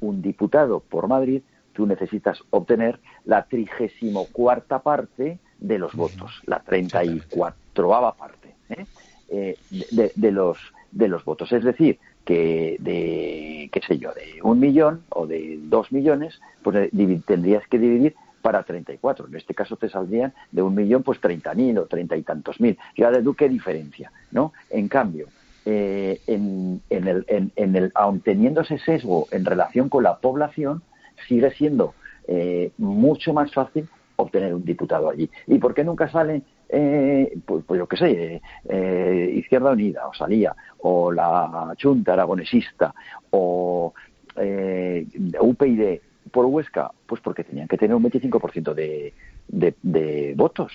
un 0.00 0.22
diputado 0.22 0.80
por 0.80 1.08
Madrid, 1.08 1.42
tú 1.80 1.86
necesitas 1.86 2.44
obtener 2.50 3.00
la 3.24 3.46
trigésimo 3.46 4.26
cuarta 4.26 4.80
parte 4.80 5.38
de 5.58 5.78
los 5.78 5.94
votos, 5.94 6.42
la 6.44 6.60
34 6.60 8.14
parte 8.18 8.54
¿eh? 8.68 8.84
Eh, 9.30 9.56
de, 9.90 10.12
de, 10.14 10.30
los 10.30 10.58
de 10.92 11.08
los 11.08 11.24
votos. 11.24 11.50
Es 11.52 11.64
decir, 11.64 11.98
que 12.26 12.76
de, 12.80 13.70
qué 13.72 13.80
sé 13.80 13.96
yo, 13.96 14.12
de 14.12 14.42
un 14.42 14.60
millón 14.60 15.04
o 15.08 15.26
de 15.26 15.58
dos 15.62 15.90
millones, 15.90 16.38
pues 16.62 16.76
eh, 16.76 17.22
tendrías 17.26 17.66
que 17.68 17.78
dividir 17.78 18.14
para 18.42 18.62
34. 18.62 19.28
En 19.28 19.36
este 19.36 19.54
caso 19.54 19.76
te 19.76 19.88
saldrían 19.88 20.34
de 20.52 20.60
un 20.60 20.74
millón, 20.74 21.02
pues 21.02 21.18
30.000 21.18 21.78
o 21.78 21.86
treinta 21.86 22.14
y 22.14 22.22
tantos 22.22 22.60
mil. 22.60 22.76
Tú 23.24 23.32
qué 23.32 23.48
diferencia, 23.48 24.12
¿no? 24.32 24.52
En 24.68 24.86
cambio, 24.88 25.28
eh, 25.64 26.20
en, 26.26 26.82
en, 26.90 27.08
el, 27.08 27.24
en, 27.56 27.76
el, 27.76 27.90
aun 27.94 28.20
teniendo 28.20 28.60
ese 28.60 28.76
sesgo 28.76 29.28
en 29.30 29.46
relación 29.46 29.88
con 29.88 30.02
la 30.02 30.18
población, 30.18 30.82
sigue 31.28 31.50
siendo 31.52 31.94
eh, 32.26 32.70
mucho 32.78 33.32
más 33.32 33.52
fácil 33.52 33.88
obtener 34.16 34.54
un 34.54 34.64
diputado 34.64 35.10
allí. 35.10 35.30
¿Y 35.46 35.58
por 35.58 35.74
qué 35.74 35.84
nunca 35.84 36.10
salen 36.10 36.44
eh, 36.68 37.32
pues, 37.44 37.64
pues, 37.66 37.78
yo 37.78 37.86
qué 37.86 37.96
sé, 37.96 38.42
eh, 38.68 39.34
Izquierda 39.36 39.72
Unida, 39.72 40.06
o 40.06 40.14
salía, 40.14 40.54
o 40.78 41.10
la 41.10 41.74
Junta 41.80 42.12
Aragonesista, 42.12 42.94
o 43.30 43.92
eh, 44.36 45.04
UPyD 45.40 46.00
por 46.30 46.46
Huesca, 46.46 46.92
pues 47.06 47.20
porque 47.20 47.42
tenían 47.42 47.66
que 47.66 47.76
tener 47.76 47.96
un 47.96 48.04
25% 48.04 48.72
de, 48.72 49.12
de, 49.48 49.74
de 49.82 50.34
votos 50.36 50.72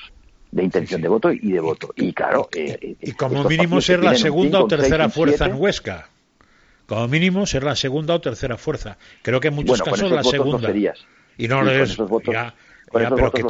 de 0.52 0.64
intención 0.64 1.02
de 1.02 1.08
voto 1.10 1.32
y 1.32 1.52
de 1.52 1.60
voto. 1.60 1.94
Y 1.96 2.14
claro, 2.14 2.50
y, 2.54 2.60
eh, 2.60 2.98
como 3.18 3.44
mínimo 3.44 3.82
ser 3.82 4.04
la 4.04 4.16
segunda 4.16 4.62
o 4.62 4.68
tercera 4.68 5.10
fuerza 5.10 5.48
en 5.48 5.60
Huesca. 5.60 6.10
Como 6.88 7.08
mínimo 7.08 7.46
ser 7.46 7.64
la 7.64 7.76
segunda 7.76 8.14
o 8.14 8.22
tercera 8.22 8.58
fuerza. 8.58 8.98
Creo 9.22 9.40
que 9.40 9.48
en 9.48 9.56
muchos 9.56 9.82
casos 9.82 10.12
la 10.12 10.24
segunda. 10.24 10.72
y 11.38 11.48
no 11.48 11.70
es, 11.70 11.98
ya, 12.26 12.54
pero 12.92 13.32
que. 13.32 13.44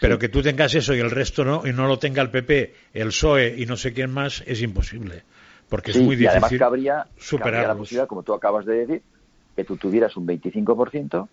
Pero 0.00 0.18
que 0.18 0.28
tú 0.28 0.42
tengas 0.42 0.74
eso 0.74 0.94
y 0.94 1.00
el 1.00 1.10
resto 1.10 1.44
no, 1.44 1.66
y 1.66 1.72
no 1.72 1.86
lo 1.86 1.98
tenga 1.98 2.20
el 2.20 2.30
PP, 2.30 2.74
el 2.92 3.08
PSOE 3.08 3.54
y 3.56 3.64
no 3.64 3.76
sé 3.76 3.94
quién 3.94 4.10
más, 4.10 4.42
es 4.46 4.60
imposible. 4.60 5.22
Porque 5.68 5.92
es 5.92 5.96
muy 5.96 6.16
difícil. 6.16 6.24
Y 6.24 6.28
además 6.28 6.52
cabría, 6.58 7.06
cabría 7.38 7.68
la 7.68 7.74
posibilidad, 7.74 8.06
como 8.06 8.22
tú 8.22 8.34
acabas 8.34 8.66
de 8.66 8.86
decir, 8.86 9.02
que 9.54 9.64
tú 9.64 9.76
tuvieras 9.76 10.16
un 10.16 10.26
25% 10.26 11.28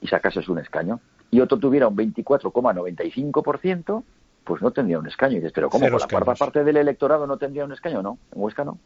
y 0.00 0.06
sacases 0.08 0.48
un 0.48 0.58
escaño. 0.58 1.00
Y 1.30 1.40
otro 1.40 1.58
tuviera 1.58 1.86
un 1.86 1.96
24,95%, 1.96 4.02
pues 4.44 4.62
no 4.62 4.70
tendría 4.70 4.98
un 4.98 5.06
escaño. 5.06 5.34
Y 5.34 5.40
dices, 5.40 5.52
pero 5.54 5.68
¿cómo? 5.68 5.90
¿Con 5.90 6.00
la 6.00 6.08
cuarta 6.08 6.34
parte 6.34 6.64
del 6.64 6.78
electorado 6.78 7.26
no 7.26 7.36
tendría 7.36 7.66
un 7.66 7.72
escaño? 7.72 8.02
No, 8.02 8.16
en 8.34 8.40
Huesca 8.40 8.64
no. 8.64 8.78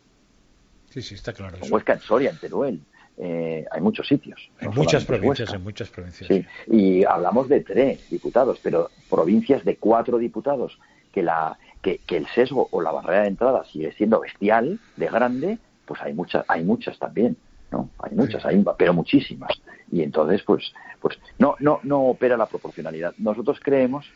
Sí, 0.93 1.01
sí, 1.01 1.15
está 1.15 1.33
claro. 1.33 1.57
En 1.61 1.73
Huesca, 1.73 1.95
en 1.95 2.01
Soria, 2.01 2.31
en 2.31 2.39
Teruel, 2.39 2.81
eh, 3.17 3.65
hay 3.71 3.81
muchos 3.81 4.07
sitios. 4.07 4.51
En 4.61 4.75
muchas 4.75 5.05
provincias, 5.05 5.53
en 5.53 5.63
muchas 5.63 5.89
provincias. 5.89 6.29
Sí. 6.29 6.45
Y 6.67 7.05
hablamos 7.05 7.49
de 7.49 7.61
tres 7.61 8.11
diputados, 8.11 8.59
pero 8.63 8.91
provincias 9.09 9.65
de 9.65 9.77
cuatro 9.77 10.19
diputados, 10.19 10.79
que, 11.13 11.23
la, 11.23 11.59
que, 11.81 12.01
el 12.09 12.27
sesgo 12.29 12.69
o 12.71 12.83
la 12.83 12.91
barrera 12.91 13.23
de 13.23 13.29
entrada 13.29 13.65
sigue 13.65 13.93
siendo 13.93 14.21
bestial, 14.21 14.81
de 14.97 15.07
grande, 15.07 15.59
pues 15.87 16.01
hay 16.03 16.13
muchas, 16.13 16.45
hay 16.49 16.65
muchas 16.65 16.99
también. 16.99 17.37
¿no? 17.71 17.89
Hay 17.99 18.15
muchas, 18.15 18.45
hay, 18.45 18.63
pero 18.77 18.93
muchísimas. 18.93 19.63
Y 19.91 20.03
entonces, 20.03 20.43
pues, 20.43 20.75
pues 21.01 21.19
no, 21.39 21.57
no, 21.59 21.81
no 21.85 22.03
opera 22.03 22.37
la 22.37 22.47
proporcionalidad. 22.47 23.15
Nosotros 23.17 23.59
creemos 23.63 24.07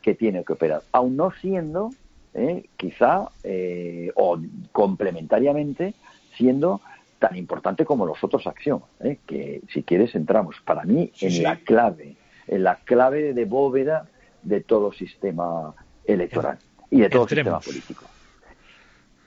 que 0.00 0.14
tiene 0.14 0.44
que 0.44 0.52
operar, 0.52 0.82
aun 0.92 1.16
no 1.16 1.32
siendo, 1.40 1.90
eh, 2.34 2.66
quizá, 2.76 3.28
eh, 3.42 4.12
o 4.14 4.38
complementariamente, 4.72 5.94
siendo 6.40 6.80
tan 7.18 7.36
importante 7.36 7.84
como 7.84 8.06
los 8.06 8.24
otros 8.24 8.46
acciones, 8.46 8.88
¿eh? 9.00 9.18
que 9.26 9.60
si 9.72 9.82
quieres 9.82 10.14
entramos 10.14 10.56
para 10.64 10.84
mí 10.84 11.12
en 11.20 11.42
la 11.42 11.56
clave, 11.56 12.16
en 12.46 12.64
la 12.64 12.76
clave 12.76 13.34
de 13.34 13.44
bóveda 13.44 14.08
de 14.42 14.62
todo 14.62 14.90
sistema 14.90 15.74
electoral 16.06 16.58
y 16.90 17.00
de 17.00 17.10
todo 17.10 17.28
sistema 17.28 17.60
político. 17.60 18.06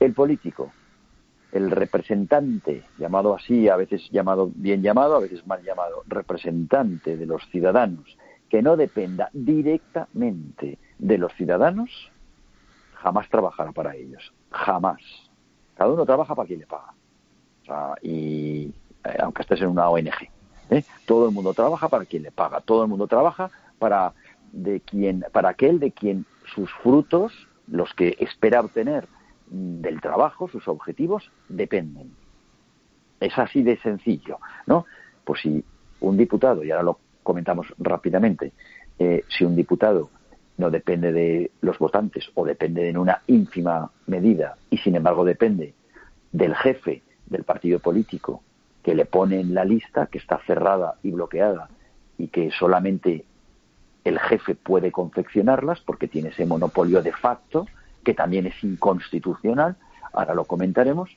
El 0.00 0.12
político, 0.12 0.72
el 1.52 1.70
representante, 1.70 2.82
llamado 2.98 3.32
así, 3.32 3.68
a 3.68 3.76
veces 3.76 4.10
llamado 4.10 4.50
bien 4.52 4.82
llamado, 4.82 5.14
a 5.14 5.20
veces 5.20 5.46
mal 5.46 5.62
llamado, 5.62 6.02
representante 6.08 7.16
de 7.16 7.26
los 7.26 7.48
ciudadanos, 7.50 8.18
que 8.50 8.60
no 8.60 8.76
dependa 8.76 9.30
directamente 9.32 10.78
de 10.98 11.18
los 11.18 11.32
ciudadanos, 11.34 12.10
jamás 12.94 13.28
trabajará 13.28 13.70
para 13.70 13.94
ellos. 13.94 14.32
Jamás. 14.50 15.00
Cada 15.76 15.92
uno 15.92 16.04
trabaja 16.04 16.34
para 16.34 16.48
quien 16.48 16.58
le 16.58 16.66
paga 16.66 16.92
y 18.02 18.72
eh, 19.04 19.16
aunque 19.20 19.42
estés 19.42 19.60
en 19.60 19.68
una 19.68 19.88
ONG, 19.88 20.28
¿eh? 20.70 20.84
todo 21.06 21.28
el 21.28 21.34
mundo 21.34 21.54
trabaja 21.54 21.88
para 21.88 22.04
quien 22.04 22.22
le 22.22 22.30
paga, 22.30 22.60
todo 22.60 22.82
el 22.82 22.88
mundo 22.88 23.06
trabaja 23.06 23.50
para 23.78 24.12
de 24.52 24.80
quien, 24.80 25.24
para 25.32 25.50
aquel 25.50 25.80
de 25.80 25.92
quien 25.92 26.26
sus 26.54 26.70
frutos, 26.82 27.32
los 27.66 27.92
que 27.94 28.16
espera 28.20 28.60
obtener 28.60 29.08
del 29.46 30.00
trabajo, 30.00 30.48
sus 30.48 30.66
objetivos, 30.68 31.30
dependen. 31.48 32.14
Es 33.20 33.36
así 33.38 33.62
de 33.62 33.76
sencillo, 33.78 34.38
¿no? 34.66 34.86
Pues 35.24 35.40
si 35.40 35.64
un 36.00 36.16
diputado, 36.16 36.62
y 36.64 36.70
ahora 36.70 36.84
lo 36.84 36.98
comentamos 37.22 37.72
rápidamente, 37.78 38.52
eh, 38.98 39.24
si 39.28 39.44
un 39.44 39.56
diputado 39.56 40.10
no 40.56 40.70
depende 40.70 41.12
de 41.12 41.50
los 41.62 41.78
votantes 41.78 42.30
o 42.34 42.44
depende 42.44 42.88
en 42.88 42.96
una 42.96 43.22
ínfima 43.26 43.90
medida 44.06 44.56
y 44.70 44.78
sin 44.78 44.94
embargo 44.94 45.24
depende 45.24 45.74
del 46.30 46.54
jefe 46.54 47.02
del 47.26 47.44
partido 47.44 47.78
político 47.78 48.42
que 48.82 48.94
le 48.94 49.06
pone 49.06 49.40
en 49.40 49.54
la 49.54 49.64
lista, 49.64 50.06
que 50.06 50.18
está 50.18 50.38
cerrada 50.46 50.96
y 51.02 51.10
bloqueada 51.10 51.68
y 52.18 52.28
que 52.28 52.50
solamente 52.50 53.24
el 54.04 54.18
jefe 54.18 54.54
puede 54.54 54.92
confeccionarlas 54.92 55.80
porque 55.80 56.06
tiene 56.06 56.28
ese 56.28 56.44
monopolio 56.44 57.02
de 57.02 57.12
facto, 57.12 57.66
que 58.04 58.12
también 58.12 58.46
es 58.46 58.62
inconstitucional, 58.62 59.76
ahora 60.12 60.34
lo 60.34 60.44
comentaremos, 60.44 61.16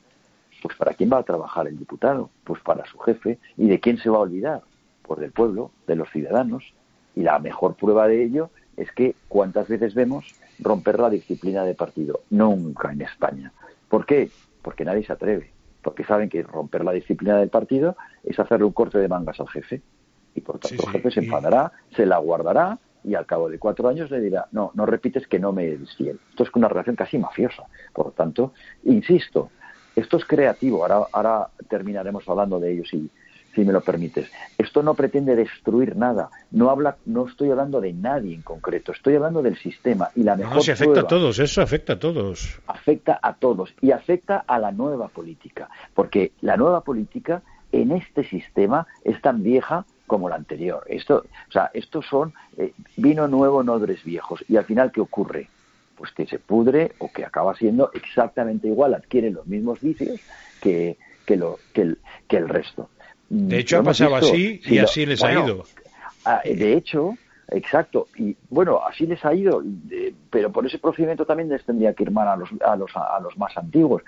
pues 0.62 0.76
¿para 0.76 0.94
quién 0.94 1.10
va 1.12 1.18
a 1.18 1.22
trabajar 1.22 1.68
el 1.68 1.78
diputado? 1.78 2.30
Pues 2.44 2.60
para 2.62 2.86
su 2.86 2.98
jefe. 2.98 3.38
¿Y 3.56 3.68
de 3.68 3.78
quién 3.78 3.98
se 3.98 4.10
va 4.10 4.16
a 4.16 4.22
olvidar? 4.22 4.62
Pues 5.02 5.20
del 5.20 5.30
pueblo, 5.30 5.70
de 5.86 5.94
los 5.94 6.10
ciudadanos. 6.10 6.72
Y 7.14 7.22
la 7.22 7.38
mejor 7.38 7.74
prueba 7.74 8.08
de 8.08 8.24
ello 8.24 8.50
es 8.76 8.90
que 8.92 9.14
cuántas 9.28 9.68
veces 9.68 9.94
vemos 9.94 10.34
romper 10.58 10.98
la 10.98 11.10
disciplina 11.10 11.64
de 11.64 11.74
partido. 11.74 12.22
Nunca 12.30 12.90
en 12.90 13.02
España. 13.02 13.52
¿Por 13.88 14.06
qué? 14.06 14.30
Porque 14.62 14.84
nadie 14.84 15.04
se 15.04 15.12
atreve 15.12 15.57
porque 15.88 16.04
saben 16.04 16.28
que 16.28 16.42
romper 16.42 16.84
la 16.84 16.92
disciplina 16.92 17.38
del 17.38 17.48
partido 17.48 17.96
es 18.22 18.38
hacerle 18.38 18.66
un 18.66 18.72
corte 18.72 18.98
de 18.98 19.08
mangas 19.08 19.40
al 19.40 19.48
jefe. 19.48 19.80
Y 20.34 20.42
por 20.42 20.58
tanto 20.58 20.86
el 20.86 20.92
jefe 20.92 21.10
se 21.10 21.20
enfadará, 21.20 21.72
se 21.96 22.04
la 22.04 22.18
guardará 22.18 22.78
y 23.02 23.14
al 23.14 23.24
cabo 23.24 23.48
de 23.48 23.58
cuatro 23.58 23.88
años 23.88 24.10
le 24.10 24.20
dirá, 24.20 24.48
no, 24.52 24.70
no 24.74 24.84
repites 24.84 25.26
que 25.26 25.38
no 25.38 25.50
me 25.50 25.64
eres 25.64 25.96
fiel. 25.96 26.20
Esto 26.28 26.42
es 26.42 26.50
una 26.54 26.68
relación 26.68 26.94
casi 26.94 27.16
mafiosa. 27.16 27.62
Por 27.94 28.04
lo 28.04 28.12
tanto, 28.12 28.52
insisto, 28.84 29.48
esto 29.96 30.18
es 30.18 30.26
creativo. 30.26 30.82
Ahora, 30.82 31.06
ahora 31.10 31.48
terminaremos 31.70 32.28
hablando 32.28 32.60
de 32.60 32.70
ello 32.70 32.84
si, 32.84 33.10
si 33.58 33.64
me 33.64 33.72
lo 33.72 33.80
permites. 33.80 34.30
Esto 34.56 34.84
no 34.84 34.94
pretende 34.94 35.34
destruir 35.34 35.96
nada. 35.96 36.30
No 36.52 36.70
habla, 36.70 36.96
no 37.06 37.26
estoy 37.26 37.50
hablando 37.50 37.80
de 37.80 37.92
nadie 37.92 38.32
en 38.32 38.42
concreto. 38.42 38.92
Estoy 38.92 39.16
hablando 39.16 39.42
del 39.42 39.58
sistema 39.58 40.10
y 40.14 40.22
la 40.22 40.36
mejor. 40.36 40.54
No, 40.54 40.60
si 40.60 40.70
afecta 40.70 41.00
a 41.00 41.06
todos. 41.08 41.40
Eso 41.40 41.60
afecta 41.60 41.94
a 41.94 41.98
todos. 41.98 42.60
Afecta 42.68 43.18
a 43.20 43.34
todos 43.34 43.74
y 43.80 43.90
afecta 43.90 44.44
a 44.46 44.60
la 44.60 44.70
nueva 44.70 45.08
política, 45.08 45.68
porque 45.92 46.30
la 46.40 46.56
nueva 46.56 46.82
política 46.82 47.42
en 47.72 47.90
este 47.90 48.22
sistema 48.28 48.86
es 49.04 49.20
tan 49.20 49.42
vieja 49.42 49.84
como 50.06 50.28
la 50.28 50.36
anterior. 50.36 50.84
Esto, 50.86 51.24
o 51.48 51.52
sea, 51.52 51.72
estos 51.74 52.06
son 52.06 52.34
eh, 52.56 52.72
vino 52.96 53.26
nuevo 53.26 53.58
odres 53.58 54.04
viejos. 54.04 54.44
Y 54.48 54.56
al 54.56 54.66
final, 54.66 54.92
¿qué 54.92 55.00
ocurre? 55.00 55.48
Pues 55.96 56.12
que 56.12 56.26
se 56.26 56.38
pudre 56.38 56.92
o 56.98 57.10
que 57.10 57.24
acaba 57.24 57.56
siendo 57.56 57.90
exactamente 57.92 58.68
igual, 58.68 58.94
adquiere 58.94 59.32
los 59.32 59.48
mismos 59.48 59.80
vicios 59.80 60.20
que, 60.60 60.96
que, 61.26 61.36
lo, 61.36 61.58
que, 61.72 61.82
el, 61.82 61.98
que 62.28 62.36
el 62.36 62.48
resto. 62.48 62.88
De 63.28 63.58
hecho, 63.58 63.78
ha 63.78 63.82
pasado 63.82 64.16
así 64.16 64.60
y 64.64 64.78
así 64.78 65.04
les 65.04 65.22
ha 65.22 65.32
ido. 65.32 65.64
De 66.44 66.72
hecho, 66.74 67.14
exacto. 67.48 68.08
Y 68.16 68.36
bueno, 68.48 68.80
así 68.86 69.06
les 69.06 69.24
ha 69.24 69.34
ido, 69.34 69.62
pero 70.30 70.50
por 70.50 70.66
ese 70.66 70.78
procedimiento 70.78 71.26
también 71.26 71.48
les 71.48 71.64
tendría 71.64 71.92
que 71.94 72.04
ir 72.04 72.10
mal 72.10 72.28
a 72.28 72.36
los, 72.36 72.50
a 72.64 72.76
los, 72.76 72.90
a 72.96 73.20
los 73.20 73.36
más 73.36 73.56
antiguos. 73.56 74.02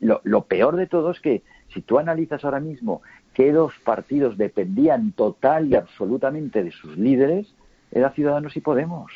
lo, 0.00 0.42
peor 0.42 0.76
de 0.76 0.86
todo 0.86 1.10
es 1.10 1.20
que 1.20 1.42
si 1.72 1.82
tú 1.82 1.98
analizas 1.98 2.44
ahora 2.44 2.60
mismo 2.60 3.02
que 3.34 3.52
dos 3.52 3.72
partidos 3.84 4.36
dependían 4.36 5.12
total 5.12 5.68
y 5.68 5.76
absolutamente 5.76 6.62
de 6.62 6.72
sus 6.72 6.96
líderes, 6.98 7.46
era 7.92 8.10
Ciudadanos 8.10 8.56
y 8.56 8.60
Podemos. 8.60 9.12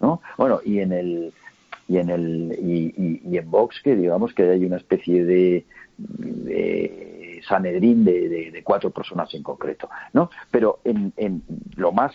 ¿no? 0.00 0.20
Bueno, 0.36 0.60
y 0.64 0.80
en 0.80 0.92
el 0.92 1.32
y 1.86 1.98
en 1.98 2.08
el 2.08 2.58
y, 2.62 3.20
y 3.30 3.36
en 3.36 3.50
Vox 3.50 3.80
que 3.82 3.94
digamos 3.94 4.32
que 4.32 4.48
hay 4.48 4.64
una 4.64 4.78
especie 4.78 5.22
de 5.24 5.66
Sanedrín 7.46 8.04
de, 8.04 8.62
cuatro 8.64 8.90
personas 8.90 9.32
en 9.34 9.42
concreto, 9.42 9.88
¿no? 10.12 10.30
Pero 10.50 10.80
en, 10.84 11.42
lo 11.76 11.92
más 11.92 12.12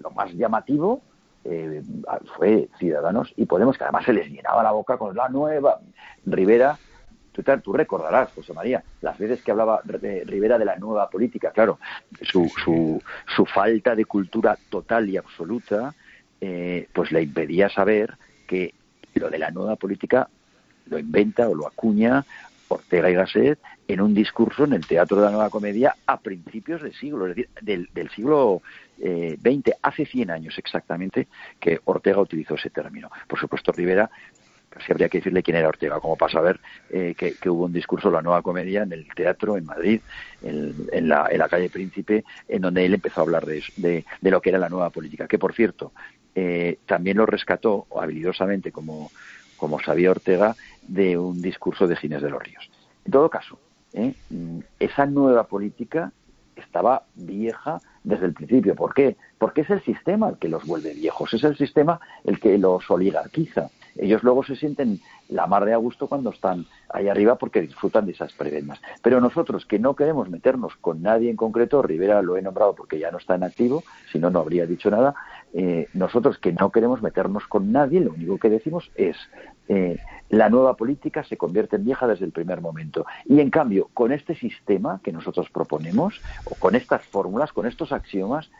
lo 0.00 0.10
más 0.10 0.32
llamativo 0.32 1.02
eh, 1.44 1.82
fue 2.36 2.68
Ciudadanos 2.78 3.32
y 3.36 3.46
Podemos, 3.46 3.76
que 3.76 3.84
además 3.84 4.04
se 4.04 4.12
les 4.12 4.30
llenaba 4.30 4.62
la 4.62 4.72
boca 4.72 4.96
con 4.96 5.14
la 5.16 5.28
nueva 5.28 5.80
Rivera. 6.26 6.78
Tú, 7.32 7.42
tú 7.62 7.72
recordarás, 7.72 8.32
José 8.32 8.52
María, 8.52 8.82
las 9.00 9.16
veces 9.16 9.42
que 9.42 9.52
hablaba 9.52 9.80
Rivera 9.84 10.58
de 10.58 10.64
la 10.64 10.76
nueva 10.76 11.08
política, 11.08 11.52
claro, 11.52 11.78
su, 12.22 12.50
su, 12.64 13.00
su 13.34 13.46
falta 13.46 13.94
de 13.94 14.04
cultura 14.04 14.58
total 14.68 15.08
y 15.08 15.16
absoluta, 15.16 15.94
eh, 16.40 16.88
pues 16.92 17.12
le 17.12 17.22
impedía 17.22 17.68
saber 17.68 18.16
que 18.46 18.74
lo 19.14 19.30
de 19.30 19.38
la 19.38 19.50
nueva 19.50 19.76
política 19.76 20.28
lo 20.86 20.98
inventa 20.98 21.48
o 21.48 21.54
lo 21.54 21.66
acuña 21.66 22.24
Ortega 22.68 23.10
y 23.10 23.14
Gasset 23.14 23.58
en 23.86 24.00
un 24.00 24.14
discurso 24.14 24.64
en 24.64 24.74
el 24.74 24.86
Teatro 24.86 25.16
de 25.16 25.24
la 25.24 25.30
Nueva 25.30 25.50
Comedia 25.50 25.94
a 26.06 26.20
principios 26.20 26.82
del 26.82 26.94
siglo, 26.94 27.26
es 27.26 27.36
decir, 27.36 27.48
del, 27.60 28.10
siglo 28.10 28.62
XX, 28.98 29.68
eh, 29.68 29.74
hace 29.82 30.06
100 30.06 30.30
años 30.30 30.58
exactamente 30.58 31.28
que 31.58 31.80
Ortega 31.84 32.20
utilizó 32.20 32.54
ese 32.54 32.70
término. 32.70 33.10
Por 33.26 33.38
supuesto, 33.38 33.72
Rivera, 33.72 34.10
casi 34.68 34.92
habría 34.92 35.08
que 35.08 35.18
decirle 35.18 35.42
quién 35.42 35.56
era 35.56 35.68
Ortega, 35.68 36.00
como 36.00 36.16
pasa 36.16 36.38
a 36.38 36.42
ver 36.42 36.60
eh, 36.90 37.14
que, 37.16 37.48
hubo 37.48 37.64
un 37.64 37.72
discurso 37.72 38.08
de 38.08 38.16
la 38.16 38.22
Nueva 38.22 38.42
Comedia 38.42 38.82
en 38.82 38.92
el 38.92 39.06
teatro 39.14 39.56
en 39.56 39.64
Madrid, 39.64 40.00
en, 40.42 41.08
la, 41.08 41.48
calle 41.48 41.70
Príncipe, 41.70 42.24
en 42.46 42.62
donde 42.62 42.84
él 42.84 42.94
empezó 42.94 43.20
a 43.20 43.24
hablar 43.24 43.46
de, 43.46 43.62
de, 43.76 44.30
lo 44.30 44.40
que 44.40 44.50
era 44.50 44.58
la 44.58 44.68
nueva 44.68 44.90
política, 44.90 45.26
que 45.26 45.38
por 45.38 45.54
cierto, 45.54 45.92
eh, 46.34 46.78
también 46.86 47.16
lo 47.16 47.26
rescató 47.26 47.86
habilidosamente 47.98 48.70
como, 48.70 49.10
como 49.58 49.78
sabía 49.80 50.10
Ortega 50.10 50.56
de 50.86 51.18
un 51.18 51.42
discurso 51.42 51.86
de 51.86 51.96
Ginés 51.96 52.22
de 52.22 52.30
los 52.30 52.42
Ríos. 52.42 52.70
En 53.04 53.12
todo 53.12 53.28
caso, 53.28 53.58
¿eh? 53.92 54.14
esa 54.78 55.06
nueva 55.06 55.44
política 55.44 56.12
estaba 56.56 57.04
vieja 57.14 57.80
desde 58.02 58.26
el 58.26 58.32
principio. 58.32 58.74
¿Por 58.74 58.94
qué? 58.94 59.16
Porque 59.38 59.60
es 59.62 59.70
el 59.70 59.82
sistema 59.82 60.30
el 60.30 60.38
que 60.38 60.48
los 60.48 60.64
vuelve 60.66 60.94
viejos, 60.94 61.32
es 61.34 61.44
el 61.44 61.56
sistema 61.56 62.00
el 62.24 62.40
que 62.40 62.58
los 62.58 62.90
oligarquiza. 62.90 63.70
Ellos 63.98 64.22
luego 64.22 64.44
se 64.44 64.56
sienten 64.56 65.00
la 65.28 65.46
mar 65.46 65.64
de 65.64 65.74
a 65.74 65.76
gusto 65.76 66.06
cuando 66.06 66.30
están 66.30 66.66
ahí 66.88 67.08
arriba 67.08 67.36
porque 67.36 67.60
disfrutan 67.60 68.06
de 68.06 68.12
esas 68.12 68.32
prebendas. 68.32 68.80
Pero 69.02 69.20
nosotros 69.20 69.66
que 69.66 69.78
no 69.78 69.94
queremos 69.94 70.30
meternos 70.30 70.76
con 70.76 71.02
nadie 71.02 71.30
en 71.30 71.36
concreto, 71.36 71.82
Rivera 71.82 72.22
lo 72.22 72.36
he 72.36 72.42
nombrado 72.42 72.74
porque 72.74 72.98
ya 72.98 73.10
no 73.10 73.18
está 73.18 73.34
en 73.34 73.44
activo, 73.44 73.82
si 74.10 74.18
no, 74.18 74.30
no 74.30 74.40
habría 74.40 74.66
dicho 74.66 74.90
nada, 74.90 75.14
eh, 75.52 75.88
nosotros 75.94 76.38
que 76.38 76.52
no 76.52 76.70
queremos 76.70 77.02
meternos 77.02 77.46
con 77.46 77.72
nadie, 77.72 78.00
lo 78.00 78.12
único 78.12 78.38
que 78.38 78.50
decimos 78.50 78.90
es 78.94 79.16
eh, 79.68 79.98
la 80.30 80.48
nueva 80.48 80.76
política 80.76 81.24
se 81.24 81.36
convierte 81.36 81.76
en 81.76 81.84
vieja 81.84 82.06
desde 82.06 82.24
el 82.24 82.32
primer 82.32 82.60
momento. 82.60 83.06
Y 83.24 83.40
en 83.40 83.50
cambio, 83.50 83.88
con 83.94 84.12
este 84.12 84.34
sistema 84.34 85.00
que 85.02 85.12
nosotros 85.12 85.48
proponemos, 85.50 86.20
o 86.44 86.54
con 86.54 86.74
estas 86.74 87.02
fórmulas, 87.06 87.52
con 87.52 87.66
estos 87.66 87.92
axiomas, 87.92 88.50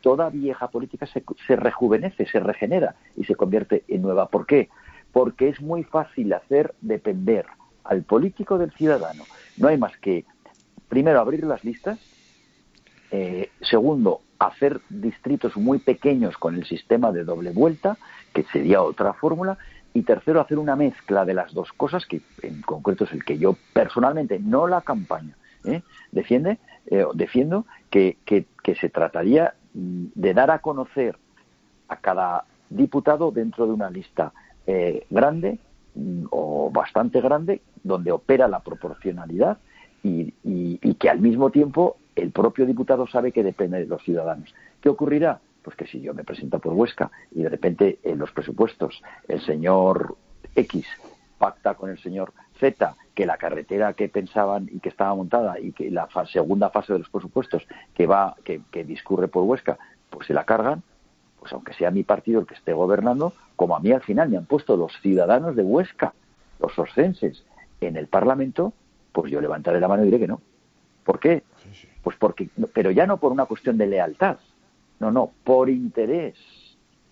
toda 0.00 0.30
vieja 0.30 0.68
política 0.68 1.06
se, 1.06 1.22
se 1.46 1.56
rejuvenece, 1.56 2.26
se 2.26 2.40
regenera 2.40 2.96
y 3.16 3.24
se 3.24 3.36
convierte 3.36 3.84
en 3.88 4.02
nueva. 4.02 4.28
¿Por 4.28 4.46
qué? 4.46 4.68
Porque 5.12 5.48
es 5.48 5.60
muy 5.60 5.84
fácil 5.84 6.32
hacer 6.32 6.74
depender 6.80 7.46
al 7.84 8.02
político 8.02 8.58
del 8.58 8.72
ciudadano. 8.72 9.24
No 9.56 9.68
hay 9.68 9.76
más 9.76 9.96
que, 9.98 10.24
primero, 10.88 11.20
abrir 11.20 11.44
las 11.44 11.64
listas, 11.64 11.98
eh, 13.10 13.50
segundo, 13.60 14.22
hacer 14.38 14.80
distritos 14.88 15.56
muy 15.56 15.78
pequeños 15.78 16.36
con 16.36 16.54
el 16.54 16.64
sistema 16.64 17.12
de 17.12 17.24
doble 17.24 17.50
vuelta, 17.50 17.96
que 18.32 18.44
sería 18.44 18.82
otra 18.82 19.12
fórmula, 19.12 19.58
y 19.94 20.02
tercero, 20.02 20.40
hacer 20.40 20.58
una 20.58 20.76
mezcla 20.76 21.24
de 21.24 21.34
las 21.34 21.52
dos 21.52 21.72
cosas, 21.72 22.06
que 22.06 22.22
en 22.40 22.62
concreto 22.62 23.04
es 23.04 23.12
el 23.12 23.24
que 23.24 23.38
yo 23.38 23.56
personalmente, 23.74 24.38
no 24.38 24.66
la 24.66 24.80
campaña, 24.80 25.36
¿eh? 25.64 25.82
defiende, 26.10 26.58
eh, 26.86 27.04
defiendo 27.14 27.66
que, 27.90 28.16
se 28.80 28.88
trataría 28.88 29.54
de 29.74 30.34
dar 30.34 30.50
a 30.50 30.60
conocer 30.60 31.18
a 31.88 31.96
cada 31.96 32.44
diputado 32.70 33.30
dentro 33.30 33.66
de 33.66 33.72
una 33.72 33.90
lista 33.90 34.32
eh, 34.66 35.06
grande 35.10 35.58
mm, 35.94 36.24
o 36.30 36.70
bastante 36.70 37.20
grande 37.20 37.62
donde 37.82 38.12
opera 38.12 38.48
la 38.48 38.60
proporcionalidad 38.60 39.58
y, 40.02 40.34
y, 40.44 40.94
que 40.94 41.10
al 41.10 41.20
mismo 41.20 41.50
tiempo 41.50 41.96
el 42.16 42.30
propio 42.30 42.66
diputado 42.66 43.06
sabe 43.06 43.32
que 43.32 43.42
depende 43.42 43.78
de 43.78 43.86
los 43.86 44.02
ciudadanos. 44.02 44.54
¿Qué 44.80 44.88
ocurrirá? 44.88 45.40
Pues 45.62 45.76
que 45.76 45.86
si 45.86 46.00
yo 46.00 46.12
me 46.12 46.24
presento 46.24 46.58
por 46.58 46.72
Huesca 46.72 47.10
y 47.30 47.42
de 47.42 47.48
repente 47.48 47.98
en 48.02 48.18
los 48.18 48.32
presupuestos 48.32 49.00
el 49.28 49.40
señor 49.40 50.16
X 50.56 50.86
pacta 51.38 51.74
con 51.74 51.90
el 51.90 51.98
señor 51.98 52.32
Z 52.60 52.94
que 53.14 53.26
la 53.26 53.36
carretera 53.36 53.92
que 53.94 54.08
pensaban 54.08 54.68
y 54.72 54.80
que 54.80 54.88
estaba 54.88 55.14
montada 55.14 55.58
y 55.60 55.72
que 55.72 55.90
la 55.90 56.08
segunda 56.32 56.70
fase 56.70 56.92
de 56.92 57.00
los 57.00 57.08
presupuestos 57.10 57.66
que 57.94 58.06
va 58.06 58.36
que, 58.44 58.84
discurre 58.84 59.28
por 59.28 59.44
Huesca 59.44 59.78
pues 60.10 60.26
se 60.26 60.34
la 60.34 60.44
cargan 60.44 60.82
pues 61.42 61.52
aunque 61.52 61.74
sea 61.74 61.90
mi 61.90 62.04
partido 62.04 62.40
el 62.40 62.46
que 62.46 62.54
esté 62.54 62.72
gobernando 62.72 63.32
como 63.56 63.74
a 63.74 63.80
mí 63.80 63.90
al 63.90 64.02
final 64.02 64.28
me 64.28 64.36
han 64.36 64.46
puesto 64.46 64.76
los 64.76 64.92
ciudadanos 65.02 65.56
de 65.56 65.64
Huesca 65.64 66.14
los 66.60 66.78
oscenses 66.78 67.42
en 67.80 67.96
el 67.96 68.06
Parlamento 68.06 68.72
pues 69.10 69.32
yo 69.32 69.40
levantaré 69.40 69.80
la 69.80 69.88
mano 69.88 70.02
y 70.02 70.06
diré 70.06 70.20
que 70.20 70.28
no 70.28 70.40
¿por 71.04 71.18
qué? 71.18 71.42
pues 72.04 72.16
porque 72.16 72.48
pero 72.72 72.92
ya 72.92 73.06
no 73.06 73.16
por 73.16 73.32
una 73.32 73.46
cuestión 73.46 73.76
de 73.76 73.88
lealtad 73.88 74.38
no 75.00 75.10
no 75.10 75.32
por 75.42 75.68
interés 75.68 76.36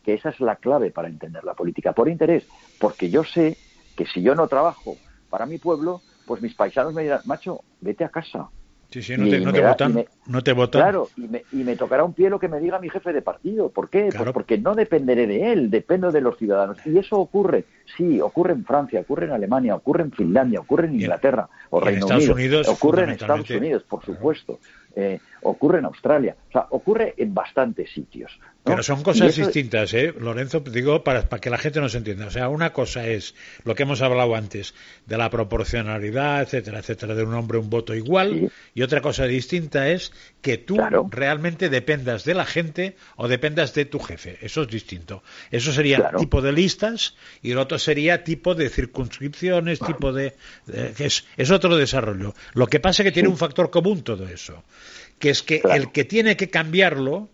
que 0.05 0.14
esa 0.14 0.29
es 0.29 0.38
la 0.38 0.57
clave 0.57 0.93
para 0.93 1.09
entender 1.09 1.43
la 1.43 1.55
política 1.55 1.93
por 1.93 2.09
interés 2.09 2.47
porque 2.79 3.11
yo 3.11 3.25
sé 3.25 3.59
que 3.97 4.07
si 4.07 4.23
yo 4.23 4.37
no 4.37 4.49
trabajo 4.49 4.97
para 5.29 5.47
mi 5.47 5.59
pueblo, 5.59 6.03
pues 6.27 6.43
mis 6.43 6.55
paisanos 6.55 6.93
me 6.93 7.03
dirán, 7.03 7.21
macho, 7.25 7.62
vete 7.81 8.05
a 8.05 8.09
casa. 8.09 8.49
Sí, 8.90 9.03
sí, 9.03 9.16
no 9.16 9.29
te, 9.29 9.38
no 9.38 9.53
te 9.53 9.61
votan, 9.61 10.05
no 10.26 10.42
te 10.42 10.53
votan. 10.53 10.83
Claro, 10.83 11.09
y 11.16 11.29
me, 11.29 11.44
y 11.53 11.57
me, 11.62 11.76
tocará 11.76 12.03
un 12.03 12.12
pie 12.12 12.29
lo 12.29 12.40
que 12.40 12.48
me 12.48 12.59
diga 12.59 12.81
mi 12.81 12.90
jefe 12.90 13.12
de 13.12 13.22
partido. 13.22 13.68
¿Por 13.68 13.88
qué? 13.88 14.09
Pues 14.16 14.33
porque 14.33 14.59
no 14.59 14.74
dependeré 14.74 15.29
de 15.29 15.53
él, 15.53 15.70
dependo 15.70 16.11
de 16.11 16.20
los 16.20 16.37
ciudadanos. 16.37 16.79
Y 16.85 16.98
eso 16.98 17.16
ocurre, 17.18 17.66
sí, 17.96 18.20
ocurre 18.20 18.53
en 18.53 18.64
Francia, 18.64 19.00
ocurre 19.00 19.26
en 19.26 19.33
Alemania, 19.33 19.76
ocurre 19.76 20.03
en 20.03 20.11
Finlandia, 20.11 20.59
ocurre 20.59 20.88
en 20.88 20.94
Inglaterra 20.94 21.48
o 21.70 21.79
Reino 21.79 22.07
Unido, 22.07 22.62
ocurre 22.66 23.05
en 23.05 23.11
Estados 23.11 23.48
Unidos, 23.50 23.85
por 23.85 24.05
supuesto. 24.05 24.59
Eh, 24.96 25.20
ocurre 25.42 25.79
en 25.79 25.85
Australia, 25.85 26.35
o 26.48 26.53
sea, 26.53 26.66
ocurre 26.70 27.14
en 27.16 27.33
bastantes 27.33 27.92
sitios. 27.92 28.40
Pero 28.62 28.83
son 28.83 29.03
cosas 29.03 29.35
distintas, 29.35 29.94
¿eh? 29.94 30.12
Lorenzo, 30.18 30.61
digo, 30.61 31.03
para, 31.03 31.29
para, 31.29 31.40
que 31.40 31.49
la 31.49 31.57
gente 31.57 31.81
nos 31.81 31.94
entienda. 31.94 32.27
O 32.27 32.31
sea, 32.31 32.51
una 32.51 32.75
cosa 32.75 33.07
es 33.07 33.35
lo 33.64 33.75
que 33.75 33.85
hemos 33.85 34.03
hablado 34.03 34.35
antes, 34.35 34.75
de 35.07 35.16
la 35.16 35.31
proporcionalidad, 35.31 36.42
etcétera, 36.42 36.81
etcétera, 36.81 37.14
de 37.14 37.25
un 37.25 37.33
hombre, 37.33 37.57
un 37.57 37.70
voto 37.70 37.94
igual, 37.94 38.53
y 38.75 38.83
otra 38.83 39.01
cosa 39.01 39.25
distinta 39.25 39.88
es 39.88 40.12
que 40.42 40.59
tú 40.59 40.79
realmente 41.11 41.70
dependas 41.70 42.25
de 42.25 42.35
la 42.35 42.44
gente 42.44 42.96
o 43.16 43.29
dependas 43.29 43.73
de 43.73 43.87
tu 43.87 43.99
jefe. 43.99 44.37
Eso 44.42 44.62
es 44.62 44.68
distinto. 44.68 45.23
Eso 45.51 45.73
sería 45.73 46.11
tipo 46.18 46.42
de 46.42 46.53
listas 46.53 47.14
y 47.42 47.53
el 47.53 47.59
otro 47.59 47.79
sería 47.79 48.25
tipo 48.25 48.55
de 48.55 48.68
circunscripciones, 48.68 49.81
tipo 49.81 50.12
de... 50.12 50.35
es, 50.99 51.25
es, 51.37 51.51
otro 51.51 51.77
desarrollo. 51.77 52.35
Lo 52.53 52.66
que 52.66 52.79
pasa 52.79 53.03
es 53.03 53.05
que 53.07 53.12
tiene 53.12 53.29
un 53.31 53.38
factor 53.38 53.70
común 53.70 54.03
todo 54.03 54.29
eso 54.29 54.62
que 55.18 55.31
es 55.31 55.42
que 55.42 55.61
el 55.70 55.92
que 55.92 56.05
tiene 56.05 56.37
que 56.37 56.49
cambiarlo 56.49 57.29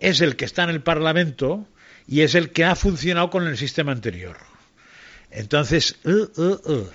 es 0.00 0.20
el 0.20 0.36
que 0.36 0.46
está 0.46 0.64
en 0.64 0.70
el 0.70 0.82
Parlamento 0.82 1.66
y 2.08 2.22
es 2.22 2.34
el 2.34 2.50
que 2.50 2.64
ha 2.64 2.74
funcionado 2.74 3.30
con 3.30 3.46
el 3.46 3.56
sistema 3.56 3.92
anterior. 3.92 4.36
Entonces, 5.30 5.96
uh, 6.04 6.40
uh, 6.40 6.72
uh. 6.72 6.90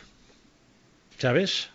¿sabes? 1.18 1.70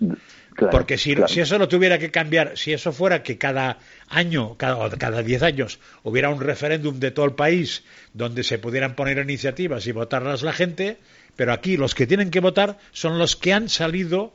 Porque 0.71 0.99
si, 0.99 1.15
si, 1.29 1.41
eso 1.41 1.57
lo 1.57 1.69
tuviera 1.69 1.99
que 1.99 2.11
cambiar, 2.11 2.59
si 2.59 2.73
eso 2.73 2.93
fuera 2.93 3.23
que 3.23 3.39
cada 3.39 3.79
año, 4.09 4.57
cada, 4.59 4.91
cada 4.91 5.23
diez 5.23 5.43
años, 5.43 5.79
hubiera 6.03 6.29
un 6.29 6.41
referéndum 6.41 6.99
de 6.99 7.13
todo 7.13 7.25
el 7.25 7.33
país 7.33 7.85
donde 8.13 8.43
se 8.45 8.59
pudieran 8.59 8.95
poner 8.95 9.19
iniciativas 9.19 9.87
y 9.87 9.93
votarlas 9.93 10.43
la 10.43 10.53
gente, 10.53 10.99
pero 11.37 11.53
aquí 11.55 11.79
los 11.79 11.95
que 11.95 12.07
tienen 12.07 12.31
que 12.31 12.41
votar 12.41 12.79
son 12.93 13.19
los 13.19 13.37
que 13.37 13.55
han 13.55 13.71
salido, 13.71 14.35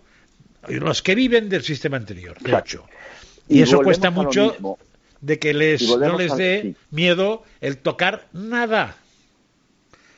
los 0.68 1.04
que 1.04 1.14
viven 1.14 1.50
del 1.50 1.62
sistema 1.62 1.98
anterior, 1.98 2.40
de 2.40 2.58
hecho. 2.58 2.88
Y, 3.48 3.62
eso 3.62 3.82
cuesta 3.82 4.10
mucho 4.10 4.56
de 5.22 5.40
que 5.40 5.54
les, 5.54 5.98
no 5.98 6.18
les 6.18 6.36
dé 6.36 6.76
miedo 6.92 7.44
el 7.62 7.78
tocar 7.78 8.28
nada. 8.34 8.96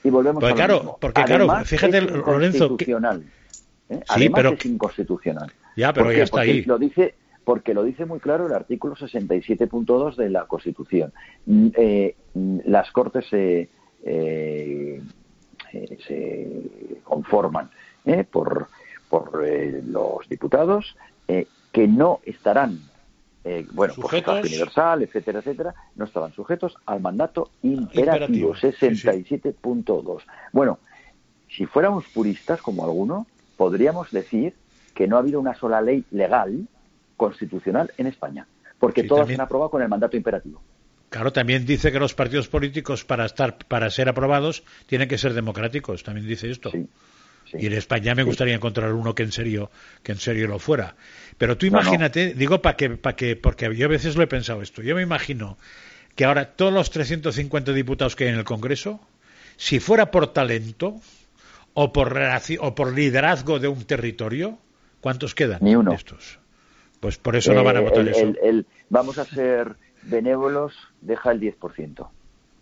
Y 0.03 0.09
volvemos 0.09 0.41
porque, 0.41 0.55
claro, 0.55 0.97
Porque 0.99 1.23
claro, 1.23 1.65
fíjate, 1.65 2.01
Lorenzo. 2.01 2.77
Que... 2.77 2.91
¿eh? 3.89 4.01
Sí, 4.15 4.29
pero... 4.29 4.53
es 4.53 4.65
inconstitucional. 4.65 5.51
Ya, 5.75 5.93
pero 5.93 6.11
ya 6.11 6.23
está 6.23 6.41
ahí. 6.41 6.63
Lo 6.63 6.77
dice, 6.77 7.15
porque 7.43 7.73
lo 7.73 7.83
dice 7.83 8.05
muy 8.05 8.19
claro 8.19 8.47
el 8.47 8.53
artículo 8.53 8.95
67.2 8.95 10.15
de 10.15 10.29
la 10.29 10.45
Constitución. 10.45 11.13
Mm, 11.45 11.67
eh, 11.75 12.15
mm, 12.33 12.59
las 12.65 12.91
Cortes 12.91 13.25
se, 13.29 13.69
eh, 14.03 15.01
se 16.07 16.47
conforman 17.03 17.69
por, 18.31 18.67
por 19.09 19.45
los 19.85 20.29
diputados 20.29 20.95
que 21.27 21.87
no 21.87 22.21
estarán 22.23 22.79
eh, 23.49 23.65
bueno, 23.71 23.93
por 23.95 24.09
pues 24.09 24.45
universal, 24.45 25.03
etcétera, 25.03 25.39
etcétera, 25.39 25.73
no 25.95 26.03
estaban 26.03 26.33
sujetos 26.33 26.75
al 26.85 26.99
mandato 26.99 27.51
imperativo, 27.63 28.53
67.2. 28.53 30.21
Bueno, 30.51 30.79
si 31.47 31.65
fuéramos 31.65 32.03
puristas 32.13 32.61
como 32.61 32.83
alguno, 32.83 33.25
podríamos 33.55 34.11
decir 34.11 34.53
que 34.93 35.07
no 35.07 35.15
ha 35.15 35.19
habido 35.19 35.39
una 35.39 35.55
sola 35.55 35.79
ley 35.79 36.03
legal 36.11 36.67
constitucional 37.15 37.89
en 37.97 38.07
España, 38.07 38.45
porque 38.79 39.03
todas 39.03 39.27
se 39.27 39.35
han 39.35 39.41
aprobado 39.41 39.71
con 39.71 39.81
el 39.81 39.87
mandato 39.87 40.17
imperativo. 40.17 40.61
Claro, 41.09 41.31
también 41.31 41.65
dice 41.65 41.93
que 41.93 41.99
los 41.99 42.13
partidos 42.13 42.49
políticos 42.49 43.05
para 43.05 43.25
estar 43.25 43.57
para 43.69 43.89
ser 43.89 44.09
aprobados 44.09 44.65
tienen 44.87 45.07
que 45.07 45.17
ser 45.17 45.33
democráticos, 45.33 46.03
también 46.03 46.27
dice 46.27 46.51
esto. 46.51 46.69
Y 47.53 47.67
en 47.67 47.73
España 47.73 48.15
me 48.15 48.23
gustaría 48.23 48.55
encontrar 48.55 48.93
uno 48.93 49.15
que 49.15 49.23
en 49.23 49.31
serio 49.31 49.71
que 50.03 50.11
en 50.11 50.17
serio 50.17 50.47
lo 50.47 50.59
fuera. 50.59 50.95
Pero 51.37 51.57
tú 51.57 51.65
imagínate, 51.65 52.33
digo 52.33 52.61
para 52.61 52.75
que 52.75 52.89
para 52.91 53.15
que 53.15 53.35
porque 53.35 53.73
yo 53.75 53.85
a 53.85 53.89
veces 53.89 54.15
lo 54.15 54.23
he 54.23 54.27
pensado 54.27 54.61
esto. 54.61 54.81
Yo 54.81 54.95
me 54.95 55.01
imagino 55.01 55.57
que 56.15 56.25
ahora 56.25 56.55
todos 56.55 56.73
los 56.73 56.89
350 56.89 57.73
diputados 57.73 58.15
que 58.15 58.25
hay 58.25 58.31
en 58.31 58.37
el 58.37 58.43
Congreso, 58.43 58.99
si 59.55 59.79
fuera 59.79 60.11
por 60.11 60.33
talento 60.33 60.95
o 61.73 61.93
por 61.93 62.19
o 62.59 62.75
por 62.75 62.93
liderazgo 62.93 63.59
de 63.59 63.67
un 63.67 63.83
territorio, 63.83 64.57
¿cuántos 64.99 65.35
quedan? 65.35 65.59
Ni 65.61 65.75
uno. 65.75 65.93
Estos. 65.93 66.39
Pues 66.99 67.17
por 67.17 67.35
eso 67.35 67.53
no 67.53 67.63
van 67.63 67.77
a 67.77 67.81
votar 67.81 68.07
eso. 68.07 68.33
vamos 68.89 69.17
a 69.19 69.25
ser 69.25 69.75
benévolos, 70.03 70.73
deja 71.01 71.31
el 71.31 71.39
10%. 71.39 72.07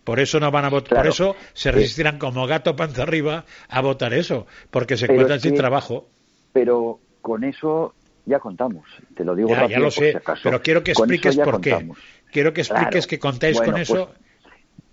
Por 0.05 0.19
eso 0.19 0.39
no 0.39 0.51
van 0.51 0.65
a 0.65 0.69
votar, 0.69 0.99
por 0.99 1.07
eso 1.07 1.35
se 1.53 1.71
resistirán 1.71 2.19
como 2.19 2.45
gato 2.45 2.75
panza 2.75 3.03
arriba 3.03 3.43
a 3.67 3.81
votar 3.81 4.13
eso, 4.13 4.45
porque 4.69 4.97
se 4.97 5.05
encuentran 5.05 5.39
sin 5.39 5.55
trabajo. 5.55 6.07
Pero 6.53 6.99
con 7.21 7.43
eso 7.43 7.95
ya 8.25 8.39
contamos, 8.39 8.85
te 9.15 9.25
lo 9.25 9.35
digo 9.35 9.49
ya, 9.49 9.67
ya 9.67 9.79
lo 9.79 9.89
sé, 9.89 10.21
pero 10.43 10.61
quiero 10.61 10.83
que 10.83 10.91
expliques 10.91 11.35
por 11.35 11.59
qué. 11.59 11.89
Quiero 12.31 12.53
que 12.53 12.61
expliques 12.61 13.07
que 13.07 13.17
contáis 13.17 13.59
con 13.59 13.77
eso. 13.77 14.05
Pues, 14.05 14.19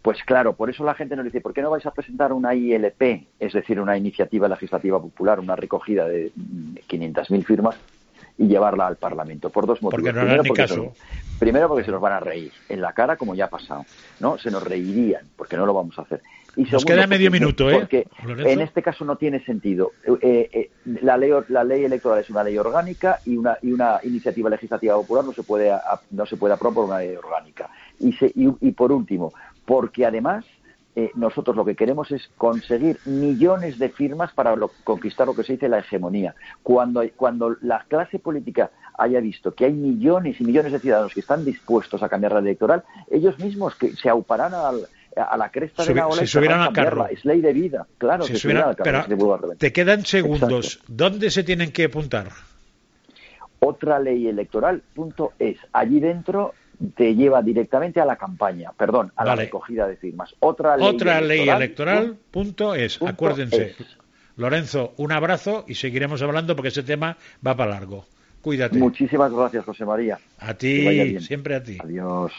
pues, 0.01 0.25
claro, 0.25 0.55
por 0.55 0.70
eso 0.70 0.83
la 0.83 0.94
gente 0.94 1.14
nos 1.14 1.27
dice, 1.27 1.42
¿por 1.42 1.53
qué 1.53 1.61
no 1.61 1.70
vais 1.70 1.85
a 1.85 1.92
presentar 1.92 2.33
una 2.33 2.55
ILP, 2.55 3.27
es 3.38 3.53
decir, 3.53 3.79
una 3.79 3.98
iniciativa 3.98 4.48
legislativa 4.48 5.01
popular, 5.01 5.38
una 5.40 5.57
recogida 5.57 6.09
de 6.09 6.33
500.000 6.88 7.44
firmas 7.44 7.77
y 8.38 8.47
llevarla 8.47 8.87
al 8.87 8.97
Parlamento 8.97 9.51
por 9.51 9.66
dos 9.66 9.83
motivos. 9.83 10.03
Porque 10.03 10.12
no 10.12 10.21
primero, 10.21 10.42
porque 10.45 10.62
caso. 10.62 10.92
primero 11.38 11.68
porque 11.68 11.85
se 11.85 11.90
nos 11.90 12.01
van 12.01 12.14
a 12.14 12.21
reír 12.21 12.53
en 12.68 12.81
la 12.81 12.92
cara 12.92 13.16
como 13.16 13.35
ya 13.35 13.47
ha 13.47 13.51
pasado, 13.51 13.85
¿no? 14.21 14.38
Se 14.38 14.51
nos 14.51 14.62
reirían 14.62 15.29
porque 15.37 15.57
no 15.57 15.66
lo 15.66 15.75
vamos 15.75 15.99
a 15.99 16.03
hacer. 16.03 16.23
Y 16.55 16.64
nos 16.64 16.85
queda 16.85 17.07
medio 17.07 17.31
minuto, 17.31 17.71
¿eh? 17.71 17.79
Porque 17.79 18.07
en 18.27 18.61
este 18.61 18.83
caso 18.83 19.05
no 19.05 19.16
tiene 19.16 19.42
sentido. 19.45 19.92
Eh, 20.21 20.51
eh, 20.53 20.71
la, 20.85 21.16
ley, 21.16 21.31
la 21.49 21.64
ley 21.64 21.85
electoral 21.85 22.18
es 22.18 22.29
una 22.29 22.45
ley 22.45 22.59
orgánica 22.59 23.21
y 23.25 23.37
una, 23.38 23.57
y 23.62 23.73
una 23.73 24.01
iniciativa 24.03 24.51
legislativa 24.51 24.95
popular 24.97 25.25
no 25.25 25.33
se 25.33 25.42
puede, 25.42 25.73
no 26.11 26.27
se 26.27 26.37
puede 26.37 26.53
aprobar 26.53 26.75
por 26.75 26.85
una 26.85 26.99
ley 26.99 27.16
orgánica. 27.16 27.71
Y, 28.01 28.14
y 28.35 28.73
por 28.73 28.92
último, 28.92 29.33
porque 29.64 30.05
además 30.05 30.45
eh, 30.94 31.11
nosotros 31.14 31.57
lo 31.57 31.64
que 31.64 31.74
queremos 31.74 32.11
es 32.11 32.28
conseguir 32.37 32.98
millones 33.07 33.78
de 33.78 33.88
firmas 33.88 34.31
para 34.33 34.55
conquistar 34.85 35.26
lo 35.26 35.35
que 35.35 35.42
se 35.42 35.55
dice 35.55 35.68
la 35.68 35.78
hegemonía. 35.78 36.35
Cuando, 36.62 37.02
cuando 37.16 37.57
la 37.62 37.85
clase 37.88 38.18
política 38.18 38.70
haya 38.98 39.20
visto 39.20 39.55
que 39.55 39.64
hay 39.64 39.72
millones 39.72 40.38
y 40.38 40.44
millones 40.44 40.72
de 40.72 40.81
ciudadanos 40.81 41.14
que 41.14 41.20
están 41.20 41.46
dispuestos 41.46 42.02
a 42.02 42.11
cambiar 42.11 42.33
la 42.33 42.40
electoral, 42.40 42.85
ellos 43.11 43.38
mismos 43.38 43.74
que 43.76 43.96
se 43.96 44.11
auparán 44.11 44.52
a 44.55 45.37
la 45.37 45.48
cresta 45.48 45.83
de 45.83 45.94
la 45.94 46.09
ola 46.09 46.26
si 46.26 46.38
al 46.38 46.72
carro. 46.74 47.07
Es 47.09 47.24
ley 47.24 47.40
de 47.40 47.55
vida, 47.55 47.87
claro. 47.96 48.24
Si 48.24 48.48
te 49.59 49.72
quedan 49.72 50.05
segundos. 50.05 50.81
¿Dónde 50.88 51.31
se 51.31 51.42
tienen 51.42 51.72
que 51.72 51.85
apuntar? 51.85 52.28
Otra 53.61 53.98
ley 53.98 54.28
electoral, 54.28 54.83
punto 54.94 55.33
es. 55.38 55.57
Allí 55.72 56.00
dentro 56.00 56.52
te 56.97 57.14
lleva 57.14 57.42
directamente 57.42 58.01
a 58.01 58.05
la 58.05 58.16
campaña, 58.16 58.73
perdón, 58.77 59.12
a 59.16 59.25
la 59.25 59.37
recogida 59.37 59.87
de 59.87 59.97
firmas. 59.97 60.35
Otra 60.40 60.77
ley 60.77 60.87
Otra 60.87 61.21
ley 61.21 61.49
electoral, 61.49 62.16
punto 62.31 62.75
es, 62.75 63.01
acuérdense. 63.03 63.75
Lorenzo, 64.37 64.95
un 64.97 65.12
abrazo 65.12 65.64
y 65.68 65.75
seguiremos 65.75 66.23
hablando 66.23 66.57
porque 66.57 66.68
ese 66.68 66.83
tema 66.83 67.16
va 67.47 67.57
para 67.57 67.73
largo. 67.73 68.07
Cuídate. 68.40 68.79
Muchísimas 68.79 69.33
gracias, 69.33 69.64
José 69.64 69.85
María. 69.85 70.18
A 70.38 70.55
ti, 70.55 71.21
siempre 71.21 71.55
a 71.55 71.62
ti. 71.62 71.79
Adiós. 71.83 72.33